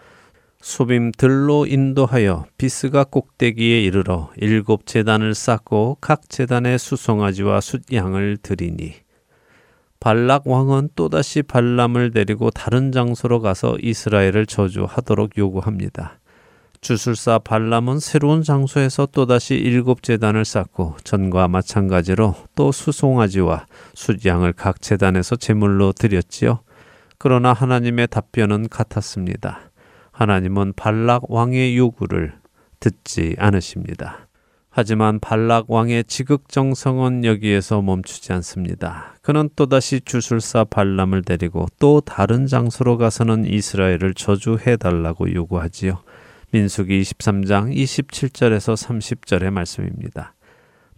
소빔들로 0.61 1.65
인도하여 1.65 2.45
비스가 2.57 3.05
꼭대기에 3.05 3.81
이르러 3.81 4.29
일곱 4.35 4.85
재단을 4.85 5.33
쌓고 5.33 5.97
각 6.01 6.29
재단에 6.29 6.77
수송아지와 6.77 7.61
숫양을 7.61 8.37
드리니 8.41 8.93
발락 10.01 10.47
왕은 10.47 10.89
또다시 10.95 11.43
발람을 11.43 12.11
데리고 12.11 12.51
다른 12.51 12.91
장소로 12.91 13.39
가서 13.39 13.77
이스라엘을 13.81 14.45
저주하도록 14.45 15.37
요구합니다. 15.37 16.19
주술사 16.81 17.39
발람은 17.39 17.99
새로운 17.99 18.41
장소에서 18.41 19.05
또다시 19.07 19.55
일곱 19.55 20.03
재단을 20.03 20.45
쌓고 20.45 20.95
전과 21.03 21.49
마찬가지로 21.49 22.35
또 22.55 22.71
수송아지와 22.71 23.65
숫양을 23.93 24.53
각 24.53 24.81
재단에서 24.81 25.35
제물로 25.35 25.91
드렸지요. 25.91 26.61
그러나 27.17 27.51
하나님의 27.51 28.07
답변은 28.07 28.69
같았습니다. 28.69 29.68
하나님은 30.19 30.73
발락 30.75 31.31
왕의 31.31 31.77
요구를 31.77 32.33
듣지 32.81 33.37
않으십니다. 33.39 34.27
하지만 34.69 35.21
발락 35.21 35.71
왕의 35.71 36.03
지극정성은 36.03 37.23
여기에서 37.23 37.81
멈추지 37.81 38.33
않습니다. 38.33 39.15
그는 39.21 39.49
또다시 39.55 40.01
주술사 40.01 40.65
발람을 40.65 41.21
데리고 41.21 41.67
또 41.79 42.01
다른 42.01 42.47
장소로 42.47 42.97
가서는 42.97 43.45
이스라엘을 43.45 44.13
저주해 44.13 44.75
달라고 44.75 45.33
요구하지요. 45.33 45.99
민수기 46.51 47.01
23장 47.01 47.73
27절에서 47.73 48.75
30절의 48.75 49.51
말씀입니다. 49.51 50.33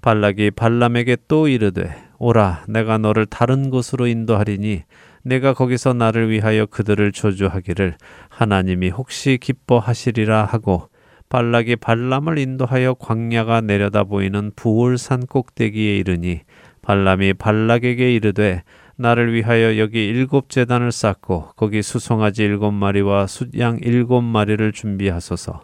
발락이 0.02 0.50
발람에게 0.50 1.18
또 1.28 1.48
이르되 1.48 1.96
오라 2.18 2.64
내가 2.68 2.98
너를 2.98 3.28
다른 3.28 3.70
곳으로 3.70 4.08
인도하리니 4.08 4.82
내가 5.24 5.54
거기서 5.54 5.94
나를 5.94 6.30
위하여 6.30 6.66
그들을 6.66 7.12
저주하기를 7.12 7.96
하나님이 8.30 8.90
혹시 8.90 9.38
기뻐하시리라 9.40 10.46
하고 10.46 10.90
발락이 11.30 11.78
발람을 11.78 12.38
인도하여 12.38 12.96
광야가 12.96 13.62
내려다 13.62 14.04
보이는 14.04 14.52
부올산 14.56 15.26
꼭대기에 15.26 15.98
이르니 15.98 16.42
발람이 16.82 17.34
발락에게 17.36 18.14
이르되 18.14 18.64
나를 18.98 19.34
위하여 19.34 19.78
여기 19.78 20.06
일곱 20.06 20.50
재단을 20.50 20.92
쌓고 20.92 21.54
거기 21.56 21.82
수송아지 21.82 22.44
일곱 22.44 22.72
마리와 22.72 23.28
숫양 23.28 23.80
일곱 23.82 24.22
마리를 24.22 24.72
준비하소서. 24.74 25.62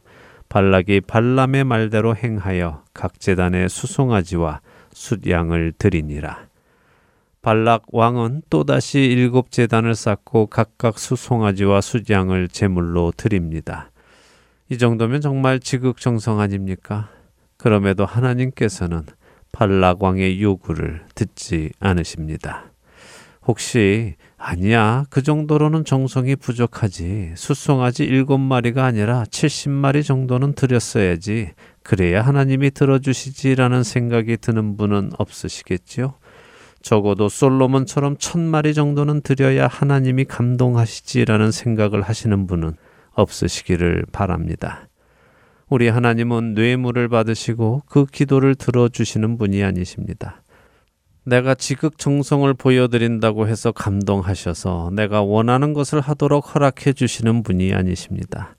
발락이 0.50 1.02
발람의 1.02 1.66
말대로 1.66 2.16
행하여 2.16 2.84
각 2.94 3.20
재단에 3.20 3.68
수송아지와 3.68 4.62
숫양을 4.92 5.74
드리니라 5.78 6.47
발락 7.48 7.84
왕은 7.94 8.42
또다시 8.50 9.00
일곱 9.00 9.52
재단을 9.52 9.96
쌓고 9.96 10.48
각각 10.48 11.00
수송아지와 11.00 11.80
수장을 11.80 12.46
제물로 12.50 13.14
드립니다. 13.16 13.90
이 14.68 14.78
정도면 14.78 15.22
정말 15.22 15.62
지극정성 15.62 16.42
아닙니까? 16.42 17.08
그럼에도 17.56 18.06
하나님께서는 18.06 19.04
발락 19.54 20.04
왕의 20.04 20.44
요구를 20.44 21.06
듣지 21.16 21.72
않으십니다. 21.80 22.66
혹시 23.46 24.16
아니야 24.36 25.06
그 25.10 25.24
정도로는 25.24 25.86
정성이 25.86 26.36
부족하지 26.36 27.32
수송아지 27.38 28.04
일곱 28.04 28.40
마리가 28.40 28.84
아니라 28.84 29.24
칠십 29.32 29.72
마리 29.72 30.04
정도는 30.04 30.52
드렸어야지 30.52 31.52
그래야 31.82 32.24
하나님이 32.24 32.72
들어주시지라는 32.72 33.84
생각이 33.84 34.36
드는 34.36 34.76
분은 34.76 35.12
없으시겠지요? 35.18 36.16
적어도 36.82 37.30
솔로몬처럼 37.30 38.18
천 38.18 38.42
마리 38.42 38.74
정도는 38.74 39.22
드려야 39.22 39.68
하나님이 39.68 40.26
감동하시지라는 40.26 41.52
생각을 41.52 42.02
하시는 42.02 42.48
분은 42.48 42.74
없으시기를 43.14 44.06
바랍니다. 44.12 44.88
우리 45.70 45.90
하나님은 45.90 46.54
뇌물을 46.54 47.10
받으시고 47.10 47.84
그 47.88 48.06
기도를 48.06 48.56
들어주시는 48.56 49.38
분이 49.38 49.64
아니십니다. 49.64 50.44
내가 51.26 51.56
지극정성을 51.56 52.54
보여드린다고 52.54 53.48
해서 53.48 53.74
감동하셔서 53.74 54.92
내가 54.94 55.22
원하는 55.22 55.74
것을 55.74 56.00
하도록 56.00 56.56
허락해 56.56 56.94
주시는 56.94 57.44
분이 57.44 57.74
아니십니다. 57.74 58.57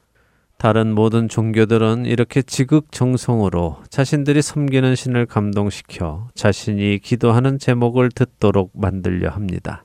다른 0.59 0.93
모든 0.93 1.29
종교들은 1.29 2.05
이렇게 2.05 2.43
지극정성으로 2.43 3.85
자신들이 3.91 4.43
섬기는 4.43 4.97
신을 4.97 5.27
감동시켜 5.27 6.31
자신이 6.35 6.99
기도하는 6.99 7.61
제목을 7.61 8.11
듣도록 8.11 8.73
만들려 8.75 9.31
합니다. 9.31 9.85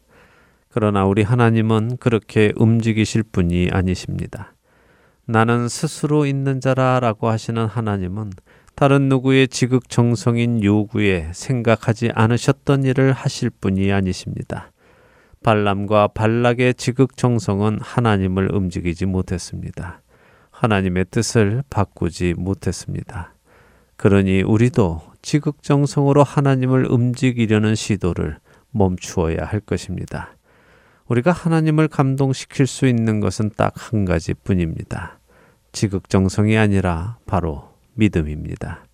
그러나 0.70 1.06
우리 1.06 1.22
하나님은 1.22 1.98
그렇게 1.98 2.52
움직이실 2.56 3.22
분이 3.22 3.70
아니십니다. 3.72 4.56
나는 5.26 5.68
스스로 5.68 6.26
있는 6.26 6.60
자라 6.60 7.00
라고 7.00 7.28
하시는 7.28 7.64
하나님은 7.68 8.32
다른 8.74 9.10
누구의 9.10 9.50
지극정성인 9.50 10.64
요구에 10.64 11.30
생각하지 11.36 12.10
않으셨던 12.16 12.84
일을 12.86 13.14
하실 13.14 13.52
분이 13.52 13.92
아니십니다. 13.92 14.72
발람과 15.44 16.08
발락의 16.08 16.74
지극정성은 16.74 17.78
하나님을 17.80 18.56
움직이지 18.56 19.06
못했습니다. 19.06 20.02
하나님의 20.64 21.06
뜻을 21.12 21.62
바꾸지 21.70 22.36
못했습니다. 22.38 23.34
그러니 23.98 24.44
우리도 24.44 25.02
지극정성으로 25.22 26.24
하나님을 26.24 26.90
움직이려는 26.90 27.76
시도를 27.76 28.40
멈추어야 28.72 29.44
할 29.44 29.60
것입니다. 29.60 30.38
우리가 31.08 31.34
하나님을 31.34 31.90
감동시킬 31.90 32.66
수 32.66 32.88
있는 32.88 33.20
것은 33.20 33.52
딱 33.58 33.74
한 33.76 34.06
가지 34.06 34.34
뿐입니다. 34.34 35.20
지극정성이 35.74 36.58
아니라 36.58 37.18
바로 37.26 37.70
믿음입니다. 37.96 38.86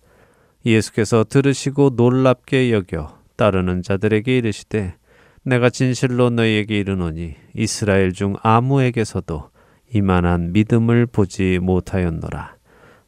예수께서 0.66 1.22
들으시고 1.22 1.92
놀랍게 1.94 2.72
여겨 2.72 3.16
따르는 3.36 3.82
자들에게 3.82 4.38
이르시되 4.38 4.96
내가 5.44 5.70
진실로 5.70 6.30
너희에게 6.30 6.80
이르노니 6.80 7.36
이스라엘 7.54 8.12
중 8.12 8.34
아무에게서도 8.42 9.50
이만한 9.92 10.52
믿음을 10.52 11.06
보지 11.06 11.58
못하였노라. 11.60 12.56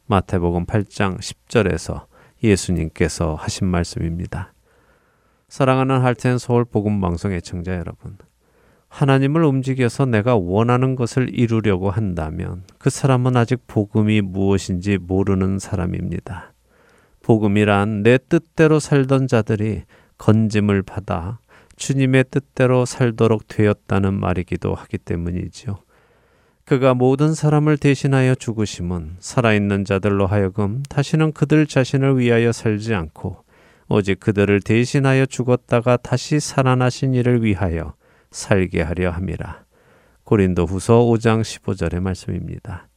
마태복음 0.07 0.65
8장 0.65 1.17
10절에서 1.17 2.05
예수님께서 2.43 3.35
하신 3.35 3.67
말씀입니다. 3.67 4.53
사랑하는 5.47 6.01
할텐 6.01 6.39
서울 6.39 6.65
복음 6.65 6.99
방송 6.99 7.31
애청자 7.31 7.77
여러분. 7.77 8.17
하나님을 8.89 9.43
움직여서 9.43 10.05
내가 10.05 10.35
원하는 10.35 10.95
것을 10.95 11.29
이루려고 11.33 11.89
한다면 11.89 12.63
그 12.77 12.89
사람은 12.89 13.37
아직 13.37 13.65
복음이 13.65 14.21
무엇인지 14.21 14.97
모르는 14.97 15.59
사람입니다. 15.59 16.53
복음이란 17.23 18.03
내 18.03 18.17
뜻대로 18.17 18.79
살던 18.79 19.27
자들이 19.27 19.83
건짐을 20.17 20.83
받아 20.83 21.39
주님의 21.77 22.25
뜻대로 22.29 22.85
살도록 22.85 23.47
되었다는 23.47 24.19
말이기도 24.19 24.75
하기 24.75 24.97
때문이지요. 24.99 25.77
그가 26.65 26.93
모든 26.93 27.33
사람을 27.33 27.77
대신하여 27.77 28.35
죽으심은 28.35 29.17
살아있는 29.19 29.83
자들로 29.83 30.27
하여금 30.27 30.81
다시는 30.87 31.33
그들 31.33 31.67
자신을 31.67 32.17
위하여 32.17 32.51
살지 32.51 32.93
않고 32.93 33.43
오직 33.89 34.19
그들을 34.19 34.61
대신하여 34.61 35.25
죽었다가 35.25 35.97
다시 35.97 36.39
살아나신 36.39 37.13
이를 37.13 37.43
위하여 37.43 37.95
살게 38.31 38.81
하려 38.81 39.11
함이라. 39.11 39.63
고린도 40.23 40.65
후서 40.65 40.99
5장 40.99 41.41
15절의 41.41 41.99
말씀입니다. 41.99 42.87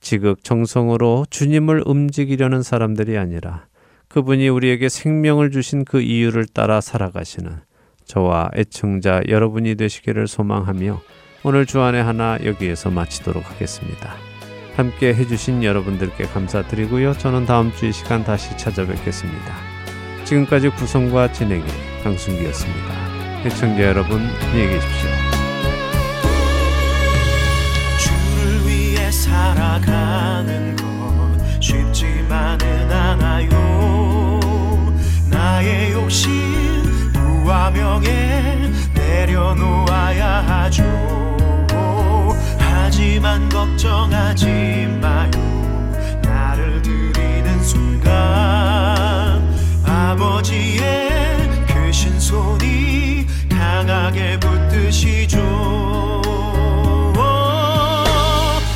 지극 0.00 0.44
정성으로 0.44 1.26
주님을 1.30 1.82
움직이려는 1.86 2.62
사람들이 2.62 3.18
아니라 3.18 3.66
그분이 4.08 4.48
우리에게 4.48 4.88
생명을 4.88 5.50
주신 5.50 5.84
그 5.84 6.00
이유를 6.00 6.46
따라 6.46 6.80
살아가시는 6.80 7.58
저와 8.04 8.50
애청자 8.54 9.22
여러분이 9.28 9.74
되시기를 9.74 10.28
소망하며 10.28 11.00
오늘 11.46 11.66
주안의 11.66 12.02
하나 12.02 12.38
여기에서 12.42 12.90
마치도록 12.90 13.50
하겠습니다. 13.50 14.14
함께 14.76 15.14
해주신 15.14 15.62
여러분들께 15.62 16.24
감사드리고요. 16.24 17.12
저는 17.18 17.44
다음 17.46 17.70
주 17.74 17.86
이 17.86 17.92
시간 17.92 18.24
다시 18.24 18.56
찾아뵙겠습니다. 18.56 19.54
지금까지 20.24 20.70
구성과 20.70 21.32
진행의 21.32 21.66
강순기였습니다. 22.02 23.44
애청자 23.44 23.82
여러분 23.82 24.20
안녕히 24.20 24.68
계십시오. 24.70 25.10
주를 27.98 28.66
위해 28.66 29.10
살아가는 29.10 30.74
것 30.76 31.60
쉽지만은 31.60 32.90
않아요 32.90 34.40
나의 35.30 35.92
욕심 35.92 36.32
부와 37.12 37.70
명예 37.70 38.72
내려놓아야 38.94 40.40
하죠 40.40 41.33
하지만 42.96 43.48
걱정하지 43.48 44.46
마요. 45.02 45.28
나를 46.22 46.80
드리는 46.80 47.64
순간 47.64 48.12
아버지의 49.84 51.50
크신 51.66 52.20
손이 52.20 53.26
강하게 53.50 54.38
붙드시죠. 54.38 55.40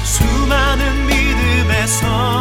수많은 0.03 1.07
믿음의 1.07 1.87
선 1.87 2.38